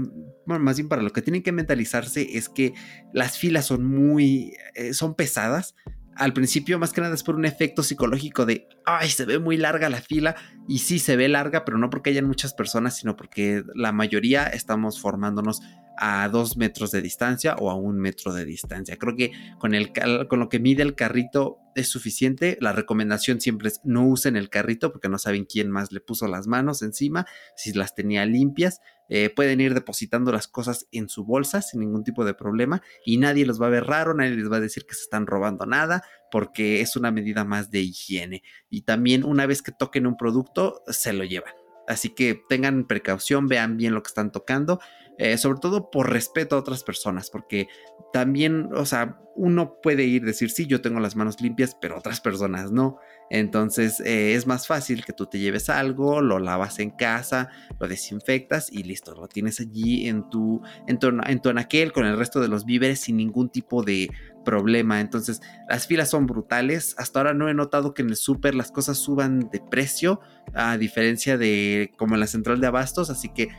más 0.47 0.77
bien 0.77 0.87
para 0.87 1.01
lo 1.01 1.11
que 1.11 1.21
tienen 1.21 1.43
que 1.43 1.51
mentalizarse 1.51 2.37
es 2.37 2.49
que 2.49 2.73
las 3.13 3.37
filas 3.37 3.65
son 3.65 3.85
muy, 3.85 4.53
eh, 4.75 4.93
son 4.93 5.15
pesadas. 5.15 5.75
Al 6.15 6.33
principio, 6.33 6.79
más 6.79 6.93
que 6.93 7.01
nada, 7.01 7.13
es 7.13 7.21
por 7.21 7.35
un 7.35 7.45
efecto 7.45 7.83
psicológico 7.83 8.45
de, 8.45 8.67
ay, 8.85 9.09
se 9.09 9.25
ve 9.25 9.37
muy 9.37 9.57
larga 9.57 9.89
la 9.89 10.01
fila. 10.01 10.35
Y 10.67 10.79
sí, 10.79 10.99
se 10.99 11.15
ve 11.15 11.27
larga, 11.27 11.63
pero 11.63 11.77
no 11.77 11.89
porque 11.89 12.09
hayan 12.09 12.25
muchas 12.25 12.53
personas, 12.53 12.97
sino 12.97 13.15
porque 13.15 13.63
la 13.75 13.91
mayoría 13.91 14.45
estamos 14.45 14.99
formándonos 14.99 15.61
a 15.97 16.29
dos 16.29 16.57
metros 16.57 16.91
de 16.91 17.01
distancia 17.01 17.55
o 17.59 17.69
a 17.69 17.75
un 17.75 17.97
metro 17.99 18.33
de 18.33 18.45
distancia. 18.45 18.97
Creo 18.97 19.15
que 19.15 19.31
con, 19.57 19.73
el, 19.73 19.91
con 20.27 20.39
lo 20.39 20.49
que 20.49 20.59
mide 20.59 20.83
el 20.83 20.95
carrito 20.95 21.59
es 21.75 21.87
suficiente. 21.87 22.57
La 22.61 22.73
recomendación 22.73 23.41
siempre 23.41 23.69
es 23.69 23.81
no 23.83 24.07
usen 24.07 24.35
el 24.35 24.49
carrito 24.49 24.91
porque 24.91 25.09
no 25.09 25.17
saben 25.17 25.45
quién 25.45 25.69
más 25.71 25.91
le 25.91 25.99
puso 25.99 26.27
las 26.27 26.47
manos 26.47 26.81
encima, 26.81 27.25
si 27.55 27.73
las 27.73 27.95
tenía 27.95 28.25
limpias. 28.25 28.81
Eh, 29.09 29.29
pueden 29.29 29.61
ir 29.61 29.73
depositando 29.73 30.31
las 30.31 30.47
cosas 30.47 30.87
en 30.91 31.07
su 31.07 31.23
bolsa 31.23 31.61
sin 31.61 31.79
ningún 31.79 32.03
tipo 32.03 32.25
de 32.25 32.33
problema 32.33 32.81
y 33.05 33.17
nadie 33.17 33.45
los 33.45 33.61
va 33.61 33.67
a 33.67 33.69
ver 33.69 33.85
raro, 33.85 34.13
nadie 34.13 34.35
les 34.35 34.51
va 34.51 34.57
a 34.57 34.61
decir 34.61 34.85
que 34.85 34.95
se 34.95 35.03
están 35.03 35.27
robando 35.27 35.65
nada 35.65 36.03
porque 36.29 36.81
es 36.81 36.97
una 36.97 37.11
medida 37.11 37.45
más 37.45 37.71
de 37.71 37.79
higiene. 37.79 38.43
Y 38.69 38.81
también 38.81 39.23
una 39.23 39.45
vez 39.45 39.61
que 39.61 39.71
toquen 39.71 40.07
un 40.07 40.17
producto, 40.17 40.83
se 40.87 41.13
lo 41.13 41.23
llevan. 41.23 41.53
Así 41.87 42.09
que 42.09 42.43
tengan 42.49 42.85
precaución, 42.85 43.47
vean 43.47 43.77
bien 43.77 43.93
lo 43.93 44.03
que 44.03 44.09
están 44.09 44.33
tocando 44.33 44.81
eh, 45.17 45.37
sobre 45.37 45.59
todo 45.59 45.89
por 45.89 46.11
respeto 46.11 46.55
a 46.55 46.59
otras 46.59 46.83
personas, 46.83 47.29
porque 47.29 47.67
también, 48.13 48.69
o 48.73 48.85
sea, 48.85 49.19
uno 49.37 49.79
puede 49.81 50.03
ir 50.03 50.25
decir, 50.25 50.49
sí, 50.49 50.65
yo 50.65 50.81
tengo 50.81 50.99
las 50.99 51.15
manos 51.15 51.39
limpias, 51.39 51.77
pero 51.79 51.97
otras 51.97 52.21
personas 52.21 52.71
no. 52.71 52.97
Entonces 53.29 53.99
eh, 53.99 54.33
es 54.33 54.47
más 54.47 54.65
fácil 54.65 55.05
que 55.05 55.13
tú 55.13 55.27
te 55.27 55.37
lleves 55.37 55.69
algo, 55.69 56.21
lo 56.21 56.39
lavas 56.39 56.79
en 56.79 56.89
casa, 56.89 57.49
lo 57.79 57.87
desinfectas 57.87 58.71
y 58.71 58.83
listo, 58.83 59.13
lo 59.13 59.27
tienes 59.27 59.59
allí 59.59 60.07
en 60.07 60.27
tu, 60.29 60.61
en 60.87 60.97
tu, 60.97 61.09
en 61.09 61.41
tu 61.41 61.51
con 61.93 62.05
el 62.05 62.17
resto 62.17 62.39
de 62.39 62.47
los 62.47 62.65
víveres 62.65 63.01
sin 63.01 63.17
ningún 63.17 63.49
tipo 63.49 63.83
de 63.83 64.09
problema. 64.43 65.01
Entonces 65.01 65.41
las 65.69 65.85
filas 65.85 66.09
son 66.09 66.25
brutales. 66.25 66.95
Hasta 66.97 67.19
ahora 67.19 67.33
no 67.33 67.47
he 67.47 67.53
notado 67.53 67.93
que 67.93 68.01
en 68.01 68.09
el 68.09 68.15
súper 68.15 68.55
las 68.55 68.71
cosas 68.71 68.97
suban 68.97 69.49
de 69.51 69.59
precio, 69.59 70.19
a 70.53 70.77
diferencia 70.77 71.37
de 71.37 71.91
como 71.97 72.15
en 72.15 72.21
la 72.21 72.27
central 72.27 72.59
de 72.59 72.67
abastos, 72.67 73.09
así 73.11 73.29
que 73.29 73.49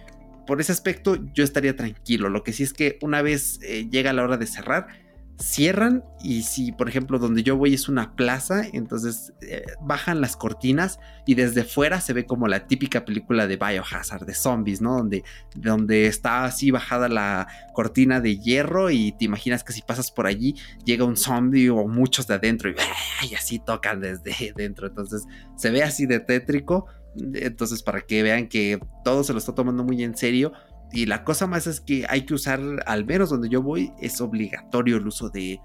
por 0.48 0.62
ese 0.62 0.72
aspecto 0.72 1.18
yo 1.34 1.44
estaría 1.44 1.76
tranquilo. 1.76 2.30
Lo 2.30 2.42
que 2.42 2.54
sí 2.54 2.62
es 2.62 2.72
que 2.72 2.98
una 3.02 3.20
vez 3.20 3.60
eh, 3.62 3.86
llega 3.90 4.14
la 4.14 4.24
hora 4.24 4.38
de 4.38 4.46
cerrar, 4.46 4.86
cierran 5.38 6.04
y 6.20 6.42
si 6.42 6.72
por 6.72 6.88
ejemplo 6.88 7.18
donde 7.18 7.42
yo 7.42 7.56
voy 7.56 7.72
es 7.72 7.88
una 7.88 8.16
plaza, 8.16 8.64
entonces 8.72 9.32
eh, 9.40 9.64
bajan 9.80 10.20
las 10.20 10.36
cortinas 10.36 10.98
y 11.26 11.34
desde 11.34 11.64
fuera 11.64 12.00
se 12.00 12.12
ve 12.12 12.26
como 12.26 12.48
la 12.48 12.66
típica 12.66 13.04
película 13.04 13.46
de 13.46 13.56
Biohazard, 13.56 14.26
de 14.26 14.34
zombies, 14.34 14.80
¿no? 14.80 14.96
Donde, 14.96 15.22
donde 15.54 16.06
está 16.06 16.44
así 16.44 16.70
bajada 16.70 17.08
la 17.08 17.46
cortina 17.72 18.20
de 18.20 18.38
hierro 18.38 18.90
y 18.90 19.12
te 19.12 19.24
imaginas 19.24 19.62
que 19.62 19.72
si 19.72 19.82
pasas 19.82 20.10
por 20.10 20.26
allí 20.26 20.56
llega 20.84 21.04
un 21.04 21.16
zombie 21.16 21.70
o 21.70 21.86
muchos 21.86 22.26
de 22.26 22.34
adentro 22.34 22.70
y, 22.70 22.74
y 23.30 23.34
así 23.34 23.60
tocan 23.60 24.00
desde 24.00 24.52
dentro, 24.56 24.88
entonces 24.88 25.24
se 25.56 25.70
ve 25.70 25.82
así 25.82 26.06
de 26.06 26.20
tétrico 26.20 26.86
entonces, 27.34 27.82
para 27.82 28.00
que 28.02 28.22
vean 28.22 28.48
que 28.48 28.80
todo 29.04 29.24
se 29.24 29.32
lo 29.32 29.38
está 29.38 29.54
tomando 29.54 29.84
muy 29.84 30.02
en 30.02 30.16
serio. 30.16 30.52
Y 30.92 31.06
la 31.06 31.24
cosa 31.24 31.46
más 31.46 31.66
es 31.66 31.80
que 31.80 32.06
hay 32.08 32.24
que 32.24 32.34
usar, 32.34 32.60
al 32.86 33.04
menos 33.04 33.30
donde 33.30 33.48
yo 33.48 33.62
voy, 33.62 33.92
es 34.00 34.20
obligatorio 34.20 34.96
el 34.96 35.06
uso 35.06 35.28
de, 35.30 35.60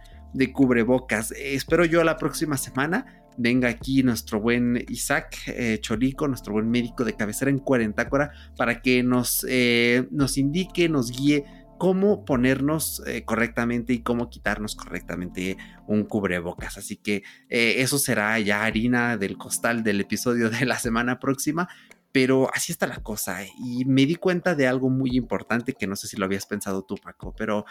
cubrebocas. 0.51 1.31
espero 1.31 1.85
yo 1.85 2.03
la 2.03 2.17
próxima 2.17 2.57
semana 2.57 3.23
venga 3.37 3.69
aquí 3.69 4.03
nuestro 4.03 4.39
buen 4.39 4.83
Isaac 4.89 5.37
eh, 5.47 5.79
Cholico, 5.81 6.27
nuestro 6.27 6.53
buen 6.53 6.69
médico 6.69 7.03
de 7.03 7.15
cabecera 7.15 7.49
en 7.49 7.59
Cuarentácora, 7.59 8.31
para 8.57 8.81
que 8.81 9.03
nos, 9.03 9.45
eh, 9.49 10.07
nos 10.11 10.37
indique, 10.37 10.89
nos 10.89 11.11
guíe 11.11 11.45
cómo 11.83 12.23
ponernos 12.23 13.03
eh, 13.05 13.25
correctamente 13.25 13.91
y 13.91 13.99
cómo 14.03 14.29
quitarnos 14.29 14.73
correctamente 14.73 15.57
un 15.85 16.05
cubrebocas. 16.05 16.77
Así 16.77 16.95
que 16.95 17.23
eh, 17.49 17.75
eso 17.79 17.97
será 17.97 18.39
ya 18.39 18.63
harina 18.63 19.17
del 19.17 19.37
costal 19.37 19.83
del 19.83 19.99
episodio 19.99 20.49
de 20.49 20.65
la 20.65 20.79
semana 20.79 21.19
próxima. 21.19 21.67
Pero 22.13 22.49
así 22.53 22.71
está 22.71 22.87
la 22.87 23.03
cosa. 23.03 23.39
Y 23.43 23.83
me 23.83 24.05
di 24.05 24.15
cuenta 24.15 24.55
de 24.55 24.67
algo 24.67 24.89
muy 24.89 25.17
importante 25.17 25.73
que 25.73 25.87
no 25.87 25.97
sé 25.97 26.07
si 26.07 26.15
lo 26.15 26.25
habías 26.25 26.45
pensado 26.45 26.83
tú, 26.83 26.95
Paco, 26.95 27.35
pero 27.35 27.65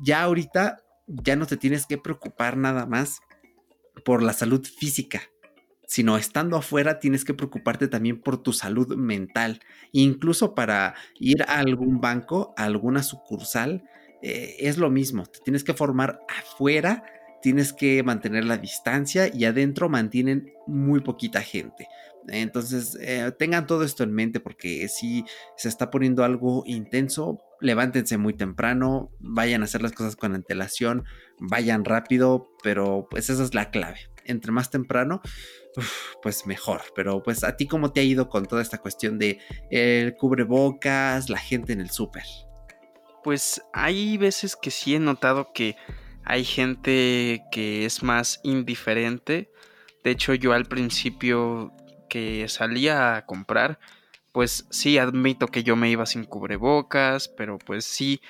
ya 0.00 0.22
ahorita 0.22 0.84
ya 1.08 1.34
no 1.34 1.46
te 1.46 1.56
tienes 1.56 1.86
que 1.86 1.98
preocupar 1.98 2.56
nada 2.56 2.86
más 2.86 3.18
por 4.04 4.22
la 4.22 4.32
salud 4.32 4.64
física 4.64 5.22
sino 5.86 6.16
estando 6.16 6.56
afuera 6.56 6.98
tienes 6.98 7.24
que 7.24 7.34
preocuparte 7.34 7.88
también 7.88 8.20
por 8.20 8.42
tu 8.42 8.52
salud 8.52 8.94
mental. 8.96 9.60
Incluso 9.92 10.54
para 10.54 10.94
ir 11.18 11.42
a 11.42 11.58
algún 11.58 12.00
banco, 12.00 12.54
a 12.56 12.64
alguna 12.64 13.02
sucursal, 13.02 13.84
eh, 14.22 14.56
es 14.58 14.78
lo 14.78 14.90
mismo. 14.90 15.26
Te 15.26 15.38
tienes 15.40 15.64
que 15.64 15.74
formar 15.74 16.20
afuera, 16.28 17.04
tienes 17.46 17.72
que 17.72 18.02
mantener 18.02 18.44
la 18.44 18.56
distancia 18.56 19.30
y 19.32 19.44
adentro 19.44 19.88
mantienen 19.88 20.52
muy 20.66 20.98
poquita 20.98 21.42
gente. 21.42 21.86
Entonces, 22.26 22.98
eh, 23.00 23.30
tengan 23.38 23.68
todo 23.68 23.84
esto 23.84 24.02
en 24.02 24.12
mente 24.12 24.40
porque 24.40 24.88
si 24.88 25.24
se 25.56 25.68
está 25.68 25.88
poniendo 25.92 26.24
algo 26.24 26.64
intenso, 26.66 27.38
levántense 27.60 28.18
muy 28.18 28.34
temprano, 28.34 29.12
vayan 29.20 29.62
a 29.62 29.66
hacer 29.66 29.80
las 29.80 29.92
cosas 29.92 30.16
con 30.16 30.34
antelación, 30.34 31.04
vayan 31.38 31.84
rápido, 31.84 32.48
pero 32.64 33.06
pues 33.08 33.30
esa 33.30 33.44
es 33.44 33.54
la 33.54 33.70
clave. 33.70 34.10
Entre 34.24 34.50
más 34.50 34.72
temprano, 34.72 35.20
pues 36.22 36.48
mejor. 36.48 36.82
Pero 36.96 37.22
pues 37.22 37.44
a 37.44 37.56
ti 37.56 37.68
cómo 37.68 37.92
te 37.92 38.00
ha 38.00 38.02
ido 38.02 38.28
con 38.28 38.46
toda 38.46 38.60
esta 38.60 38.78
cuestión 38.78 39.20
de 39.20 39.38
el 39.70 40.16
cubrebocas, 40.16 41.30
la 41.30 41.38
gente 41.38 41.74
en 41.74 41.80
el 41.80 41.90
súper. 41.90 42.24
Pues 43.22 43.62
hay 43.72 44.18
veces 44.18 44.56
que 44.56 44.72
sí 44.72 44.96
he 44.96 44.98
notado 44.98 45.52
que 45.52 45.76
hay 46.26 46.44
gente 46.44 47.44
que 47.52 47.86
es 47.86 48.02
más 48.02 48.40
indiferente. 48.42 49.50
De 50.02 50.10
hecho, 50.10 50.34
yo 50.34 50.52
al 50.52 50.66
principio 50.66 51.72
que 52.08 52.48
salía 52.48 53.16
a 53.16 53.26
comprar, 53.26 53.78
pues 54.32 54.66
sí 54.70 54.98
admito 54.98 55.46
que 55.46 55.62
yo 55.62 55.76
me 55.76 55.88
iba 55.88 56.04
sin 56.04 56.24
cubrebocas, 56.24 57.28
pero 57.28 57.58
pues 57.58 57.84
sí, 57.84 58.20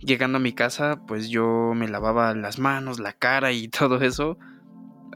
llegando 0.00 0.38
a 0.38 0.40
mi 0.40 0.52
casa, 0.52 1.00
pues 1.06 1.28
yo 1.28 1.72
me 1.74 1.88
lavaba 1.88 2.34
las 2.34 2.58
manos, 2.58 2.98
la 2.98 3.12
cara 3.12 3.52
y 3.52 3.68
todo 3.68 4.00
eso. 4.00 4.38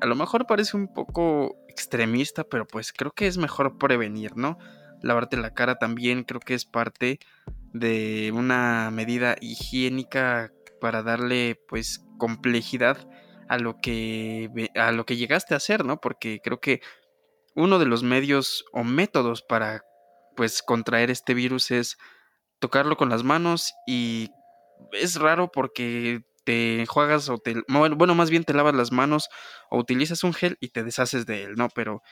A 0.01 0.07
lo 0.07 0.15
mejor 0.15 0.47
parece 0.47 0.77
un 0.77 0.93
poco 0.93 1.57
extremista, 1.69 2.45
pero 2.45 2.65
pues 2.65 2.93
creo 2.93 3.11
que 3.11 3.27
es 3.27 3.39
mejor 3.39 3.77
prevenir, 3.77 4.37
¿no? 4.37 4.57
Lavarte 5.03 5.37
la 5.37 5.53
cara 5.53 5.77
también 5.77 6.23
creo 6.23 6.41
que 6.41 6.55
es 6.55 6.65
parte 6.65 7.19
de 7.73 8.33
una 8.35 8.91
medida 8.93 9.37
higiénica 9.41 10.53
para 10.81 11.03
darle 11.03 11.61
pues 11.69 12.05
complejidad 12.19 13.09
a 13.49 13.59
lo 13.59 13.81
que 13.81 14.71
a 14.75 14.93
lo 14.93 15.05
que 15.07 15.17
llegaste 15.17 15.55
a 15.55 15.59
hacer, 15.59 15.85
¿no? 15.85 16.01
Porque 16.01 16.41
creo 16.43 16.61
que 16.61 16.81
uno 17.55 17.79
de 17.79 17.87
los 17.87 18.03
medios 18.03 18.65
o 18.73 18.85
métodos 18.85 19.43
para 19.43 19.85
pues 20.37 20.63
contraer 20.63 21.11
este 21.11 21.35
virus 21.35 21.71
es 21.71 21.99
tocarlo 22.61 22.97
con 22.97 23.09
las 23.09 23.25
manos 23.25 23.75
y 23.87 24.31
es 24.93 25.17
raro 25.17 25.51
porque 25.51 26.23
te 26.45 26.81
enjuagas 26.81 27.29
o 27.29 27.39
te... 27.39 27.63
Bueno, 27.69 28.15
más 28.15 28.31
bien 28.31 28.45
te 28.45 28.55
lavas 28.55 28.75
las 28.75 28.93
manos 28.93 29.29
o 29.71 29.79
utilizas 29.79 30.25
un 30.25 30.33
gel 30.33 30.57
y 30.61 30.69
te 30.69 30.85
deshaces 30.85 31.27
de 31.27 31.45
él, 31.45 31.55
¿no? 31.57 31.69
Pero 31.69 32.03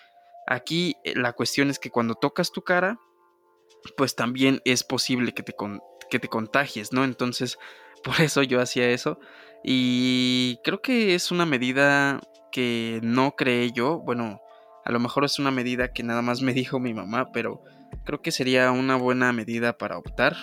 aquí 0.46 0.96
eh, 1.04 1.14
la 1.16 1.32
cuestión 1.32 1.70
es 1.70 1.78
que 1.78 1.90
cuando 1.90 2.14
tocas 2.14 2.52
tu 2.52 2.62
cara, 2.62 2.98
pues 3.96 4.16
también 4.16 4.60
es 4.64 4.84
posible 4.84 5.32
que 5.32 5.42
te, 5.42 5.54
que 6.10 6.18
te 6.18 6.28
contagies, 6.28 6.92
¿no? 6.92 7.04
Entonces, 7.04 7.58
por 8.04 8.20
eso 8.20 8.42
yo 8.42 8.60
hacía 8.60 8.90
eso. 8.90 9.18
Y 9.64 10.60
creo 10.64 10.80
que 10.80 11.14
es 11.14 11.30
una 11.30 11.46
medida 11.46 12.20
que 12.52 13.00
no 13.02 13.36
creé 13.36 13.72
yo. 13.72 13.98
Bueno, 13.98 14.40
a 14.84 14.92
lo 14.92 15.00
mejor 15.00 15.24
es 15.24 15.38
una 15.38 15.50
medida 15.50 15.92
que 15.92 16.02
nada 16.02 16.22
más 16.22 16.42
me 16.42 16.52
dijo 16.54 16.78
mi 16.78 16.94
mamá, 16.94 17.30
pero 17.32 17.62
creo 18.04 18.22
que 18.22 18.32
sería 18.32 18.70
una 18.70 18.96
buena 18.96 19.32
medida 19.32 19.76
para 19.76 19.98
optar. 19.98 20.36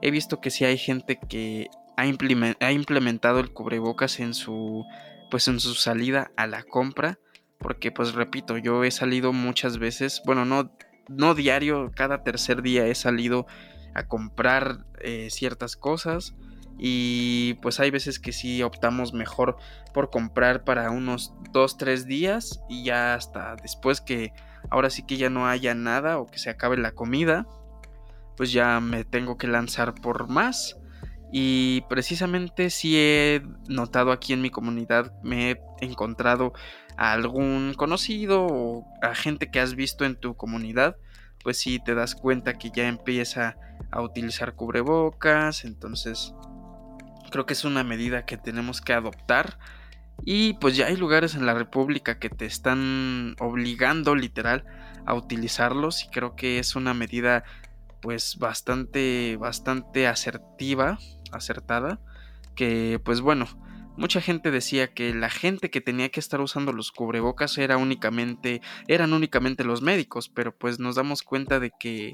He 0.00 0.10
visto 0.10 0.40
que 0.40 0.50
si 0.50 0.64
hay 0.64 0.78
gente 0.78 1.18
que 1.28 1.68
ha, 1.96 2.72
implementado 2.72 3.40
el 3.40 3.52
cubrebocas 3.52 4.20
en 4.20 4.34
su 4.34 4.84
pues 5.30 5.48
en 5.48 5.60
su 5.60 5.74
salida 5.74 6.30
a 6.36 6.46
la 6.46 6.62
compra 6.62 7.18
porque 7.58 7.90
pues 7.90 8.14
repito 8.14 8.58
yo 8.58 8.84
he 8.84 8.90
salido 8.90 9.32
muchas 9.32 9.78
veces 9.78 10.20
bueno 10.24 10.44
no 10.44 10.72
no 11.08 11.34
diario 11.34 11.90
cada 11.94 12.22
tercer 12.22 12.62
día 12.62 12.86
he 12.86 12.94
salido 12.94 13.46
a 13.94 14.08
comprar 14.08 14.84
eh, 15.00 15.28
ciertas 15.30 15.76
cosas 15.76 16.34
y 16.78 17.54
pues 17.62 17.80
hay 17.80 17.90
veces 17.90 18.18
que 18.18 18.32
sí 18.32 18.62
optamos 18.62 19.12
mejor 19.12 19.56
por 19.92 20.10
comprar 20.10 20.64
para 20.64 20.90
unos 20.90 21.34
2, 21.52 21.76
3 21.76 22.06
días 22.06 22.60
y 22.68 22.84
ya 22.84 23.14
hasta 23.14 23.56
después 23.56 24.00
que 24.00 24.32
ahora 24.70 24.90
sí 24.90 25.02
que 25.04 25.16
ya 25.16 25.30
no 25.30 25.46
haya 25.46 25.74
nada 25.74 26.18
o 26.18 26.26
que 26.26 26.38
se 26.38 26.50
acabe 26.50 26.76
la 26.76 26.92
comida, 26.92 27.46
pues 28.36 28.52
ya 28.52 28.80
me 28.80 29.04
tengo 29.04 29.36
que 29.36 29.46
lanzar 29.46 29.94
por 29.94 30.28
más. 30.28 30.76
Y 31.34 31.82
precisamente 31.88 32.68
si 32.68 32.98
he 32.98 33.42
notado 33.68 34.12
aquí 34.12 34.32
en 34.32 34.42
mi 34.42 34.50
comunidad, 34.50 35.12
me 35.22 35.52
he 35.52 35.60
encontrado 35.80 36.52
a 36.96 37.12
algún 37.12 37.74
conocido 37.74 38.46
o 38.46 38.86
a 39.00 39.14
gente 39.14 39.50
que 39.50 39.60
has 39.60 39.74
visto 39.74 40.04
en 40.04 40.16
tu 40.16 40.36
comunidad, 40.36 40.96
pues 41.42 41.58
si 41.58 41.78
te 41.78 41.94
das 41.94 42.14
cuenta 42.14 42.54
que 42.54 42.70
ya 42.70 42.86
empieza 42.86 43.56
a 43.90 44.02
utilizar 44.02 44.54
cubrebocas, 44.54 45.64
entonces 45.64 46.34
creo 47.32 47.46
que 47.46 47.54
es 47.54 47.64
una 47.64 47.82
medida 47.82 48.24
que 48.24 48.36
tenemos 48.36 48.80
que 48.80 48.92
adoptar. 48.92 49.58
Y 50.24 50.54
pues 50.54 50.76
ya 50.76 50.86
hay 50.86 50.96
lugares 50.96 51.34
en 51.34 51.46
la 51.46 51.54
República 51.54 52.20
que 52.20 52.30
te 52.30 52.46
están 52.46 53.34
obligando 53.40 54.14
literal 54.14 54.64
a 55.04 55.14
utilizarlos 55.14 56.04
y 56.04 56.10
creo 56.10 56.36
que 56.36 56.60
es 56.60 56.76
una 56.76 56.94
medida 56.94 57.42
pues 58.00 58.36
bastante 58.38 59.36
bastante 59.40 60.06
asertiva 60.06 60.98
acertada 61.32 61.98
que 62.54 63.00
pues 63.04 63.20
bueno, 63.20 63.46
mucha 63.96 64.20
gente 64.20 64.50
decía 64.50 64.92
que 64.94 65.14
la 65.14 65.30
gente 65.30 65.70
que 65.70 65.80
tenía 65.80 66.10
que 66.10 66.20
estar 66.20 66.40
usando 66.40 66.72
los 66.72 66.92
cubrebocas 66.92 67.58
era 67.58 67.76
únicamente 67.76 68.60
eran 68.86 69.12
únicamente 69.12 69.64
los 69.64 69.82
médicos, 69.82 70.28
pero 70.28 70.56
pues 70.56 70.78
nos 70.78 70.94
damos 70.94 71.22
cuenta 71.22 71.58
de 71.58 71.72
que 71.80 72.12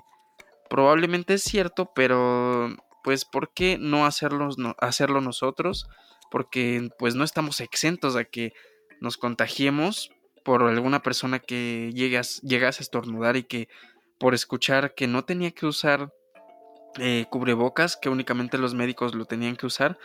probablemente 0.70 1.34
es 1.34 1.42
cierto, 1.42 1.92
pero 1.94 2.74
pues 3.08 3.24
¿por 3.24 3.54
qué 3.54 3.78
no 3.80 4.04
hacerlo, 4.04 4.50
hacerlo 4.76 5.22
nosotros? 5.22 5.88
Porque 6.30 6.90
pues 6.98 7.14
no 7.14 7.24
estamos 7.24 7.60
exentos 7.60 8.16
a 8.16 8.24
que 8.24 8.52
nos 9.00 9.16
contagiemos 9.16 10.10
por 10.44 10.62
alguna 10.62 11.00
persona 11.00 11.38
que 11.38 11.90
llegas, 11.94 12.42
llegas 12.42 12.80
a 12.80 12.82
estornudar 12.82 13.38
y 13.38 13.44
que 13.44 13.70
por 14.18 14.34
escuchar 14.34 14.94
que 14.94 15.06
no 15.06 15.24
tenía 15.24 15.52
que 15.52 15.64
usar 15.64 16.12
eh, 16.98 17.24
cubrebocas 17.30 17.96
que 17.96 18.10
únicamente 18.10 18.58
los 18.58 18.74
médicos 18.74 19.14
lo 19.14 19.24
tenían 19.24 19.56
que 19.56 19.64
usar, 19.64 19.98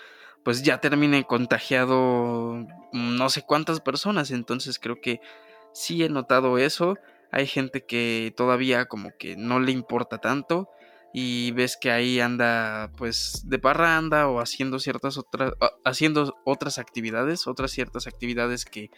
pues 0.46 0.63
ya 0.63 0.80
termine 0.80 1.26
contagiado 1.26 2.66
no 2.94 3.30
sé 3.30 3.42
cuántas 3.42 3.82
personas. 3.82 4.32
Entonces 4.32 4.80
creo 4.80 5.02
que 5.02 5.20
sí 5.74 6.06
he 6.06 6.08
notado 6.08 6.58
eso. 6.58 6.98
Hay 7.34 7.48
gente 7.48 7.86
que 7.86 8.34
todavía 8.38 8.86
como 8.86 9.12
que 9.20 9.36
no 9.36 9.60
le 9.60 9.74
importa 9.74 10.20
tanto 10.20 10.70
y 11.13 11.52
ves 11.52 11.78
que 11.80 11.91
ahí 11.91 12.19
anda 12.19 12.91
pues 12.97 13.43
de 13.45 13.60
parranda 13.60 14.28
o 14.28 14.39
haciendo 14.39 14.80
ciertas 14.80 15.17
otras 15.17 15.54
haciendo 15.86 16.36
otras 16.43 16.80
actividades, 16.80 17.47
otras 17.47 17.71
ciertas 17.71 18.08
actividades 18.08 18.65
que 18.65 18.89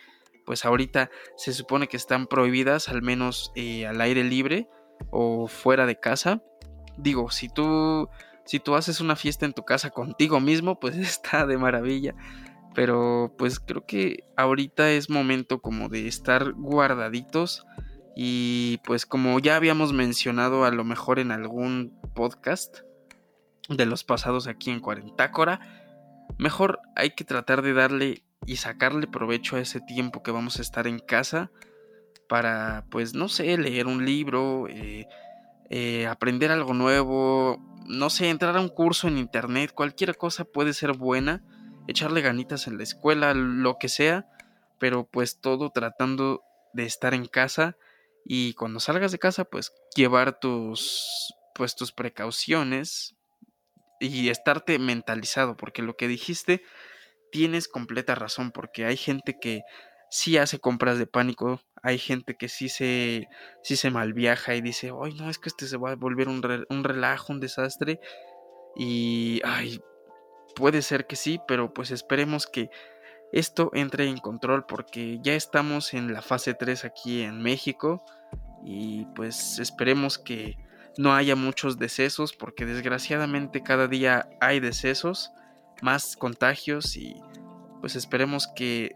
pues 0.45 0.63
ahorita 0.63 1.09
se 1.37 1.53
supone 1.53 1.87
que 1.87 1.97
están 1.97 2.27
prohibidas 2.27 2.87
al 2.87 3.01
menos 3.01 3.51
eh, 3.55 3.85
al 3.85 3.99
aire 3.99 4.23
libre 4.23 4.69
o 5.11 5.47
fuera 5.47 5.85
de 5.85 5.99
casa 5.99 6.41
digo, 6.97 7.31
si 7.31 7.49
tú, 7.49 8.09
si 8.45 8.59
tú 8.59 8.75
haces 8.75 9.01
una 9.01 9.15
fiesta 9.15 9.45
en 9.45 9.53
tu 9.53 9.63
casa 9.63 9.89
contigo 9.89 10.39
mismo, 10.39 10.79
pues 10.79 10.95
está 10.97 11.45
de 11.45 11.57
maravilla. 11.57 12.15
Pero 12.73 13.33
pues 13.37 13.59
creo 13.59 13.85
que 13.85 14.25
ahorita 14.35 14.91
es 14.91 15.09
momento 15.09 15.61
como 15.61 15.87
de 15.87 16.07
estar 16.07 16.53
guardaditos. 16.53 17.65
Y 18.17 18.79
pues 18.85 19.05
como 19.05 19.39
ya 19.39 19.57
habíamos 19.57 19.91
mencionado 19.91 20.63
a 20.63 20.71
lo 20.71 20.83
mejor 20.85 21.19
en 21.19 21.31
algún 21.31 21.94
podcast 22.15 22.79
de 23.69 23.85
los 23.85 24.03
pasados 24.03 24.47
aquí 24.47 24.71
en 24.71 24.79
Cuarentácora, 24.79 25.59
mejor 26.39 26.79
hay 26.95 27.11
que 27.11 27.23
tratar 27.23 27.61
de 27.61 27.73
darle 27.73 28.23
y 28.47 28.57
sacarle 28.57 29.07
provecho 29.07 29.55
a 29.55 29.59
ese 29.59 29.81
tiempo 29.81 30.23
que 30.23 30.31
vamos 30.31 30.57
a 30.57 30.61
estar 30.63 30.87
en 30.87 30.99
casa 30.99 31.51
para 32.27 32.85
pues 32.89 33.13
no 33.13 33.29
sé, 33.29 33.57
leer 33.57 33.87
un 33.87 34.05
libro, 34.05 34.67
eh, 34.67 35.07
eh, 35.69 36.07
aprender 36.07 36.51
algo 36.51 36.73
nuevo, 36.73 37.59
no 37.85 38.09
sé, 38.09 38.29
entrar 38.29 38.57
a 38.57 38.61
un 38.61 38.69
curso 38.69 39.07
en 39.07 39.17
internet, 39.17 39.71
cualquier 39.73 40.17
cosa 40.17 40.45
puede 40.45 40.73
ser 40.73 40.93
buena, 40.93 41.43
echarle 41.87 42.21
ganitas 42.21 42.67
en 42.67 42.77
la 42.77 42.83
escuela, 42.83 43.33
lo 43.33 43.77
que 43.77 43.89
sea, 43.89 44.27
pero 44.79 45.05
pues 45.05 45.39
todo 45.39 45.69
tratando 45.69 46.41
de 46.73 46.85
estar 46.85 47.13
en 47.13 47.25
casa. 47.25 47.77
Y 48.27 48.53
cuando 48.55 48.79
salgas 48.79 49.11
de 49.11 49.19
casa 49.19 49.45
pues 49.45 49.71
llevar 49.95 50.39
tus 50.39 51.33
pues 51.55 51.75
tus 51.75 51.91
precauciones 51.91 53.15
y 53.99 54.29
estarte 54.29 54.77
mentalizado 54.77 55.55
porque 55.57 55.81
lo 55.81 55.95
que 55.95 56.07
dijiste 56.07 56.61
tienes 57.31 57.67
completa 57.67 58.13
razón 58.13 58.51
porque 58.51 58.85
hay 58.85 58.97
gente 58.97 59.37
que 59.39 59.63
sí 60.09 60.37
hace 60.37 60.59
compras 60.59 60.97
de 60.97 61.07
pánico, 61.07 61.61
hay 61.81 61.97
gente 61.97 62.35
que 62.35 62.47
sí 62.47 62.69
se, 62.69 63.27
sí 63.63 63.75
se 63.75 63.89
malviaja 63.89 64.55
y 64.55 64.61
dice, 64.61 64.91
ay 65.01 65.13
no, 65.15 65.29
es 65.29 65.39
que 65.39 65.49
este 65.49 65.67
se 65.67 65.77
va 65.77 65.91
a 65.91 65.95
volver 65.95 66.29
un, 66.29 66.41
un 66.69 66.83
relajo, 66.83 67.33
un 67.33 67.39
desastre. 67.39 67.99
Y, 68.75 69.41
ay, 69.43 69.81
puede 70.55 70.81
ser 70.81 71.07
que 71.07 71.15
sí, 71.15 71.39
pero 71.47 71.73
pues 71.73 71.91
esperemos 71.91 72.47
que 72.47 72.69
esto 73.31 73.71
entre 73.73 74.07
en 74.07 74.17
control 74.17 74.65
porque 74.65 75.19
ya 75.21 75.33
estamos 75.33 75.93
en 75.93 76.13
la 76.13 76.21
fase 76.21 76.53
3 76.53 76.85
aquí 76.85 77.21
en 77.21 77.41
México 77.41 78.03
y 78.63 79.05
pues 79.15 79.59
esperemos 79.59 80.17
que 80.17 80.57
no 80.97 81.13
haya 81.13 81.35
muchos 81.35 81.77
decesos 81.77 82.33
porque 82.33 82.65
desgraciadamente 82.65 83.63
cada 83.63 83.87
día 83.87 84.29
hay 84.39 84.59
decesos, 84.59 85.31
más 85.81 86.15
contagios 86.15 86.95
y 86.95 87.15
pues 87.81 87.95
esperemos 87.95 88.47
que 88.55 88.95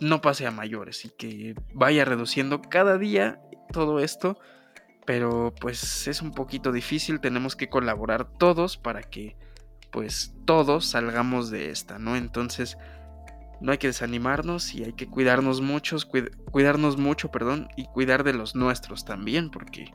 no 0.00 0.20
pase 0.20 0.46
a 0.46 0.50
mayores 0.50 1.04
y 1.04 1.10
que 1.10 1.54
vaya 1.74 2.04
reduciendo 2.04 2.62
cada 2.62 2.98
día 2.98 3.40
todo 3.72 4.00
esto. 4.00 4.38
Pero 5.04 5.52
pues 5.60 6.06
es 6.06 6.22
un 6.22 6.30
poquito 6.30 6.70
difícil, 6.70 7.20
tenemos 7.20 7.56
que 7.56 7.68
colaborar 7.68 8.38
todos 8.38 8.76
para 8.76 9.02
que 9.02 9.36
pues 9.90 10.34
todos 10.46 10.86
salgamos 10.86 11.50
de 11.50 11.70
esta, 11.70 11.98
¿no? 11.98 12.16
Entonces 12.16 12.78
no 13.60 13.72
hay 13.72 13.78
que 13.78 13.88
desanimarnos 13.88 14.74
y 14.74 14.84
hay 14.84 14.92
que 14.92 15.08
cuidarnos 15.08 15.60
muchos, 15.60 16.04
cuidarnos 16.04 16.96
mucho, 16.98 17.30
perdón, 17.30 17.68
y 17.76 17.86
cuidar 17.86 18.24
de 18.24 18.32
los 18.32 18.54
nuestros 18.54 19.04
también, 19.04 19.50
porque 19.50 19.92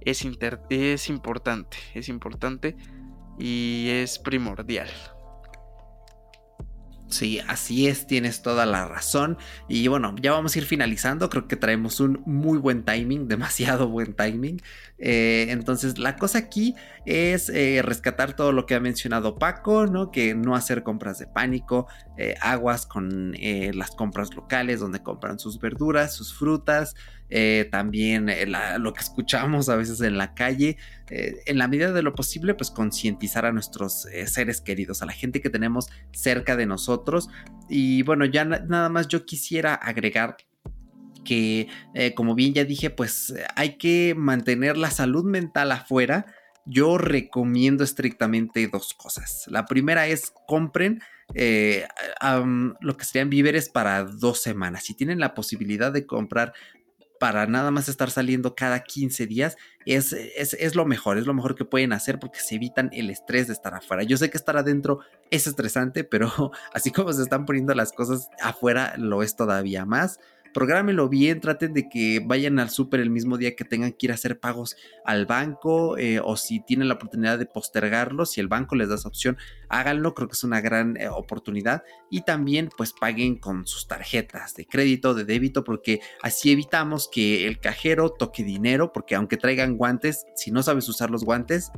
es, 0.00 0.26
es 0.70 1.08
importante, 1.08 1.76
es 1.94 2.08
importante 2.08 2.76
y 3.38 3.88
es 3.90 4.18
primordial. 4.18 4.88
Sí, 7.10 7.40
así 7.48 7.88
es, 7.88 8.06
tienes 8.06 8.40
toda 8.40 8.66
la 8.66 8.86
razón. 8.86 9.36
Y 9.68 9.88
bueno, 9.88 10.14
ya 10.22 10.30
vamos 10.30 10.54
a 10.54 10.58
ir 10.60 10.64
finalizando. 10.64 11.28
Creo 11.28 11.48
que 11.48 11.56
traemos 11.56 11.98
un 11.98 12.22
muy 12.24 12.56
buen 12.58 12.84
timing, 12.84 13.26
demasiado 13.28 13.88
buen 13.88 14.14
timing. 14.14 14.62
Eh, 14.98 15.48
entonces, 15.50 15.98
la 15.98 16.16
cosa 16.16 16.38
aquí 16.38 16.76
es 17.06 17.48
eh, 17.48 17.82
rescatar 17.82 18.36
todo 18.36 18.52
lo 18.52 18.64
que 18.64 18.76
ha 18.76 18.80
mencionado 18.80 19.38
Paco, 19.38 19.86
¿no? 19.86 20.12
Que 20.12 20.34
no 20.36 20.54
hacer 20.54 20.84
compras 20.84 21.18
de 21.18 21.26
pánico, 21.26 21.88
eh, 22.20 22.34
aguas 22.40 22.86
con 22.86 23.34
las 23.74 23.90
compras 23.92 24.34
locales 24.34 24.80
donde 24.80 25.02
compran 25.02 25.38
sus 25.38 25.58
verduras, 25.58 26.14
sus 26.14 26.34
frutas, 26.34 26.94
también 27.70 28.26
lo 28.78 28.92
que 28.92 29.00
escuchamos 29.00 29.68
a 29.68 29.76
veces 29.76 30.00
en 30.00 30.18
la 30.18 30.34
calle. 30.34 30.76
en 31.08 31.58
la 31.58 31.68
medida 31.68 31.92
de 31.92 32.02
lo 32.02 32.14
posible, 32.14 32.54
pues 32.54 32.70
concientizar 32.70 33.46
a 33.46 33.52
nuestros 33.52 34.06
seres 34.26 34.60
queridos, 34.60 35.02
a 35.02 35.06
la 35.06 35.12
gente 35.12 35.40
que 35.40 35.50
tenemos 35.50 35.88
cerca 36.12 36.56
de 36.56 36.66
nosotros. 36.66 37.28
Y 37.68 38.02
bueno, 38.02 38.24
ya 38.24 38.44
nada 38.44 38.88
más 38.88 39.08
yo 39.08 39.24
quisiera 39.24 39.74
agregar 39.74 40.36
que, 41.24 41.68
eh, 41.94 42.14
como 42.14 42.34
bien 42.34 42.54
ya 42.54 42.64
dije, 42.64 42.90
pues 42.90 43.34
hay 43.56 43.76
que 43.76 44.14
mantener 44.16 44.76
la 44.76 44.90
salud 44.90 45.24
mental 45.24 45.72
afuera. 45.72 46.26
Yo 46.66 46.98
recomiendo 46.98 47.84
estrictamente 47.84 48.68
dos 48.68 48.94
cosas. 48.94 49.44
La 49.48 49.66
primera 49.66 50.06
es 50.06 50.32
compren 50.46 51.00
eh, 51.34 51.86
lo 52.80 52.96
que 52.96 53.04
serían 53.04 53.30
víveres 53.30 53.68
para 53.68 54.04
dos 54.04 54.42
semanas. 54.42 54.84
Si 54.84 54.94
tienen 54.94 55.20
la 55.20 55.34
posibilidad 55.34 55.92
de 55.92 56.06
comprar 56.06 56.52
para 57.20 57.46
nada 57.46 57.70
más 57.70 57.88
estar 57.90 58.10
saliendo 58.10 58.54
cada 58.54 58.82
15 58.82 59.26
días, 59.26 59.58
es, 59.84 60.14
es, 60.14 60.54
es, 60.54 60.74
lo 60.74 60.86
mejor, 60.86 61.18
es 61.18 61.26
lo 61.26 61.34
mejor 61.34 61.54
que 61.54 61.66
pueden 61.66 61.92
hacer 61.92 62.18
porque 62.18 62.40
se 62.40 62.54
evitan 62.54 62.88
el 62.94 63.10
estrés 63.10 63.46
de 63.46 63.52
estar 63.52 63.74
afuera. 63.74 64.04
Yo 64.04 64.16
sé 64.16 64.30
que 64.30 64.38
estar 64.38 64.56
adentro 64.56 65.00
es 65.30 65.46
estresante, 65.46 66.02
pero 66.02 66.30
así 66.72 66.90
como 66.90 67.12
se 67.12 67.22
están 67.22 67.44
poniendo 67.44 67.74
las 67.74 67.92
cosas 67.92 68.30
afuera, 68.42 68.94
lo 68.96 69.22
es 69.22 69.36
todavía 69.36 69.84
más 69.84 70.18
prográmelo 70.52 71.08
bien, 71.08 71.40
traten 71.40 71.72
de 71.72 71.88
que 71.88 72.20
vayan 72.24 72.58
al 72.58 72.70
súper 72.70 73.00
el 73.00 73.10
mismo 73.10 73.38
día 73.38 73.56
que 73.56 73.64
tengan 73.64 73.92
que 73.92 74.06
ir 74.06 74.12
a 74.12 74.14
hacer 74.14 74.40
pagos 74.40 74.76
al 75.04 75.26
banco 75.26 75.96
eh, 75.98 76.20
o 76.22 76.36
si 76.36 76.60
tienen 76.60 76.88
la 76.88 76.94
oportunidad 76.94 77.38
de 77.38 77.46
postergarlo, 77.46 78.26
si 78.26 78.40
el 78.40 78.48
banco 78.48 78.74
les 78.74 78.88
da 78.88 78.96
esa 78.96 79.08
opción, 79.08 79.36
háganlo, 79.68 80.14
creo 80.14 80.28
que 80.28 80.34
es 80.34 80.44
una 80.44 80.60
gran 80.60 80.96
eh, 80.96 81.08
oportunidad. 81.08 81.82
Y 82.10 82.22
también 82.22 82.70
pues 82.76 82.92
paguen 82.92 83.38
con 83.38 83.66
sus 83.66 83.86
tarjetas 83.86 84.54
de 84.54 84.66
crédito, 84.66 85.14
de 85.14 85.24
débito, 85.24 85.64
porque 85.64 86.00
así 86.22 86.50
evitamos 86.50 87.08
que 87.10 87.46
el 87.46 87.60
cajero 87.60 88.10
toque 88.10 88.44
dinero, 88.44 88.92
porque 88.92 89.14
aunque 89.14 89.36
traigan 89.36 89.76
guantes, 89.76 90.26
si 90.34 90.50
no 90.50 90.62
sabes 90.62 90.88
usar 90.88 91.10
los 91.10 91.24
guantes, 91.24 91.70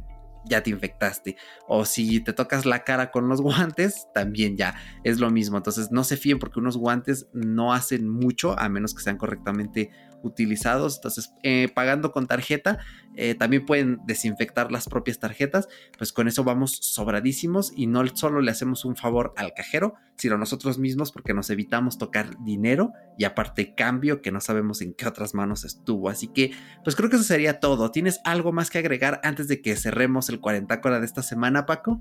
ya 0.45 0.63
te 0.63 0.71
infectaste. 0.71 1.37
O 1.69 1.85
si 1.85 2.21
te 2.21 2.33
tocas 2.33 2.67
la 2.67 2.85
cara 2.85 3.11
con 3.11 3.29
los 3.29 3.41
guantes, 3.43 4.09
también 4.15 4.57
ya 4.57 4.75
es 5.05 5.21
lo 5.21 5.31
mismo. 5.31 5.57
Entonces 5.57 5.91
no 5.91 6.05
se 6.05 6.17
fíen 6.17 6.39
porque 6.39 6.61
unos 6.61 6.77
guantes 6.77 7.29
no 7.33 7.73
hacen 7.73 8.09
mucho 8.09 8.59
a 8.59 8.69
menos 8.69 8.95
que 8.95 9.03
sean 9.03 9.19
correctamente 9.19 9.91
utilizados. 10.23 10.97
Entonces, 10.97 11.33
eh, 11.43 11.69
pagando 11.75 12.13
con 12.13 12.27
tarjeta, 12.27 12.79
eh, 13.17 13.35
también 13.35 13.65
pueden 13.65 14.01
desinfectar 14.07 14.73
las 14.73 14.89
propias 14.89 15.19
tarjetas. 15.19 15.69
Pues 15.97 16.13
con 16.13 16.29
eso 16.29 16.45
vamos 16.45 16.77
sobradísimos 16.81 17.73
y 17.77 17.87
no 17.87 18.05
solo 18.15 18.41
le 18.41 18.51
hacemos 18.51 18.85
un 18.85 18.97
favor 18.97 19.33
al 19.37 19.55
cajero, 19.55 19.95
sino 20.17 20.39
nosotros 20.39 20.79
mismos 20.79 21.13
porque 21.13 21.35
nos 21.35 21.51
evitamos 21.51 21.99
tocar 21.99 22.43
dinero 22.45 22.93
y 23.19 23.25
aparte 23.25 23.75
cambio 23.75 24.21
que 24.21 24.33
no 24.33 24.41
sabemos 24.41 24.81
en 24.83 24.95
qué 24.95 25.07
otras 25.07 25.35
manos 25.35 25.65
estuvo. 25.65 26.09
Así 26.09 26.29
que, 26.29 26.53
pues 26.85 26.97
creo 26.97 27.09
que 27.09 27.17
eso 27.17 27.25
sería 27.25 27.61
todo. 27.61 27.91
¿Tienes 27.91 28.21
algo 28.25 28.53
más 28.53 28.71
que 28.71 28.79
agregar 28.79 29.21
antes 29.23 29.49
de 29.49 29.63
que 29.63 29.77
cerremos 29.77 30.29
el 30.29 30.41
40 30.41 30.73
de 30.83 31.07
esta 31.07 31.23
semana, 31.23 31.67
Paco? 31.67 32.01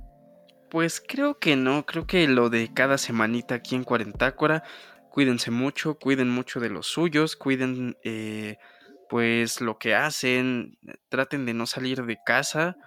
Pues 0.69 1.03
creo 1.05 1.38
que 1.38 1.55
no, 1.55 1.86
creo 1.86 2.07
que 2.07 2.27
lo 2.27 2.49
de 2.49 2.73
cada 2.73 2.97
semanita 2.97 3.55
aquí 3.55 3.75
en 3.75 3.84
Cuarentácora 3.84 4.63
cuídense 5.12 5.52
mucho, 5.52 5.95
cuiden 5.95 6.30
mucho 6.30 6.60
de 6.60 6.69
los 6.69 6.88
suyos, 6.88 7.36
cuiden 7.36 7.97
eh, 8.04 8.58
pues 9.10 9.62
lo 9.62 9.78
que 9.78 9.93
hacen, 9.93 10.78
traten 11.10 11.45
de 11.45 11.54
no 11.54 11.67
salir 11.67 12.06
de 12.06 12.17
casa, 12.26 12.78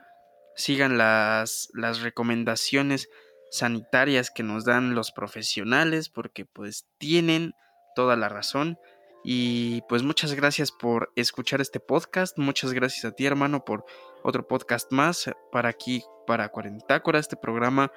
sigan 0.56 0.96
las, 0.96 1.68
las 1.74 2.00
recomendaciones 2.00 3.08
sanitarias 3.50 4.30
que 4.30 4.42
nos 4.42 4.64
dan 4.64 4.94
los 4.94 5.12
profesionales 5.12 6.08
porque 6.08 6.44
pues 6.46 6.86
tienen 6.98 7.54
toda 7.94 8.16
la 8.16 8.28
razón. 8.28 8.78
Y 9.26 9.82
pues 9.88 10.02
muchas 10.02 10.34
gracias 10.34 10.70
por 10.70 11.10
escuchar 11.16 11.60
este 11.60 11.80
podcast. 11.80 12.36
Muchas 12.38 12.72
gracias 12.74 13.04
a 13.06 13.12
ti, 13.12 13.24
hermano, 13.24 13.64
por 13.64 13.84
otro 14.22 14.46
podcast 14.46 14.92
más 14.92 15.30
para 15.50 15.70
aquí, 15.70 16.02
para 16.26 16.48
Cuarentácora, 16.50 17.18
este 17.18 17.36
programa 17.36 17.90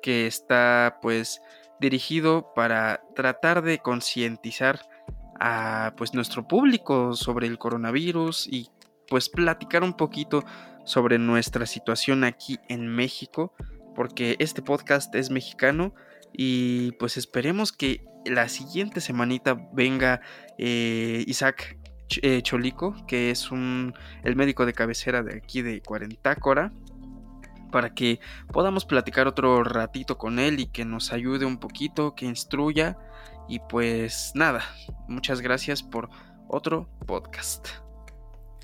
que 0.00 0.26
está 0.26 0.98
pues 1.02 1.40
dirigido 1.80 2.52
para 2.54 3.02
tratar 3.14 3.62
de 3.62 3.78
concientizar 3.78 4.80
a 5.40 5.94
pues 5.96 6.14
nuestro 6.14 6.46
público 6.48 7.14
sobre 7.14 7.46
el 7.46 7.58
coronavirus 7.58 8.46
y 8.48 8.70
pues 9.08 9.28
platicar 9.28 9.82
un 9.82 9.94
poquito 9.94 10.44
sobre 10.84 11.18
nuestra 11.18 11.66
situación 11.66 12.24
aquí 12.24 12.58
en 12.68 12.88
México 12.88 13.52
porque 13.94 14.36
este 14.38 14.62
podcast 14.62 15.14
es 15.14 15.30
mexicano 15.30 15.94
y 16.32 16.92
pues 16.92 17.16
esperemos 17.16 17.72
que 17.72 18.04
la 18.24 18.48
siguiente 18.48 19.00
semanita 19.00 19.58
venga 19.72 20.20
eh, 20.58 21.24
Isaac 21.26 21.78
eh, 22.22 22.42
Cholico 22.42 22.94
que 23.06 23.30
es 23.30 23.50
un 23.50 23.94
el 24.24 24.34
médico 24.34 24.66
de 24.66 24.72
cabecera 24.72 25.22
de 25.22 25.36
aquí 25.36 25.62
de 25.62 25.80
Cuarentácora 25.80 26.72
para 27.70 27.94
que 27.94 28.20
podamos 28.52 28.84
platicar 28.84 29.26
otro 29.26 29.64
ratito 29.64 30.18
con 30.18 30.38
él 30.38 30.60
y 30.60 30.66
que 30.66 30.84
nos 30.84 31.12
ayude 31.12 31.46
un 31.46 31.58
poquito, 31.58 32.14
que 32.14 32.26
instruya. 32.26 32.96
Y 33.48 33.60
pues 33.60 34.32
nada, 34.34 34.62
muchas 35.08 35.40
gracias 35.40 35.82
por 35.82 36.10
otro 36.48 36.88
podcast. 37.06 37.87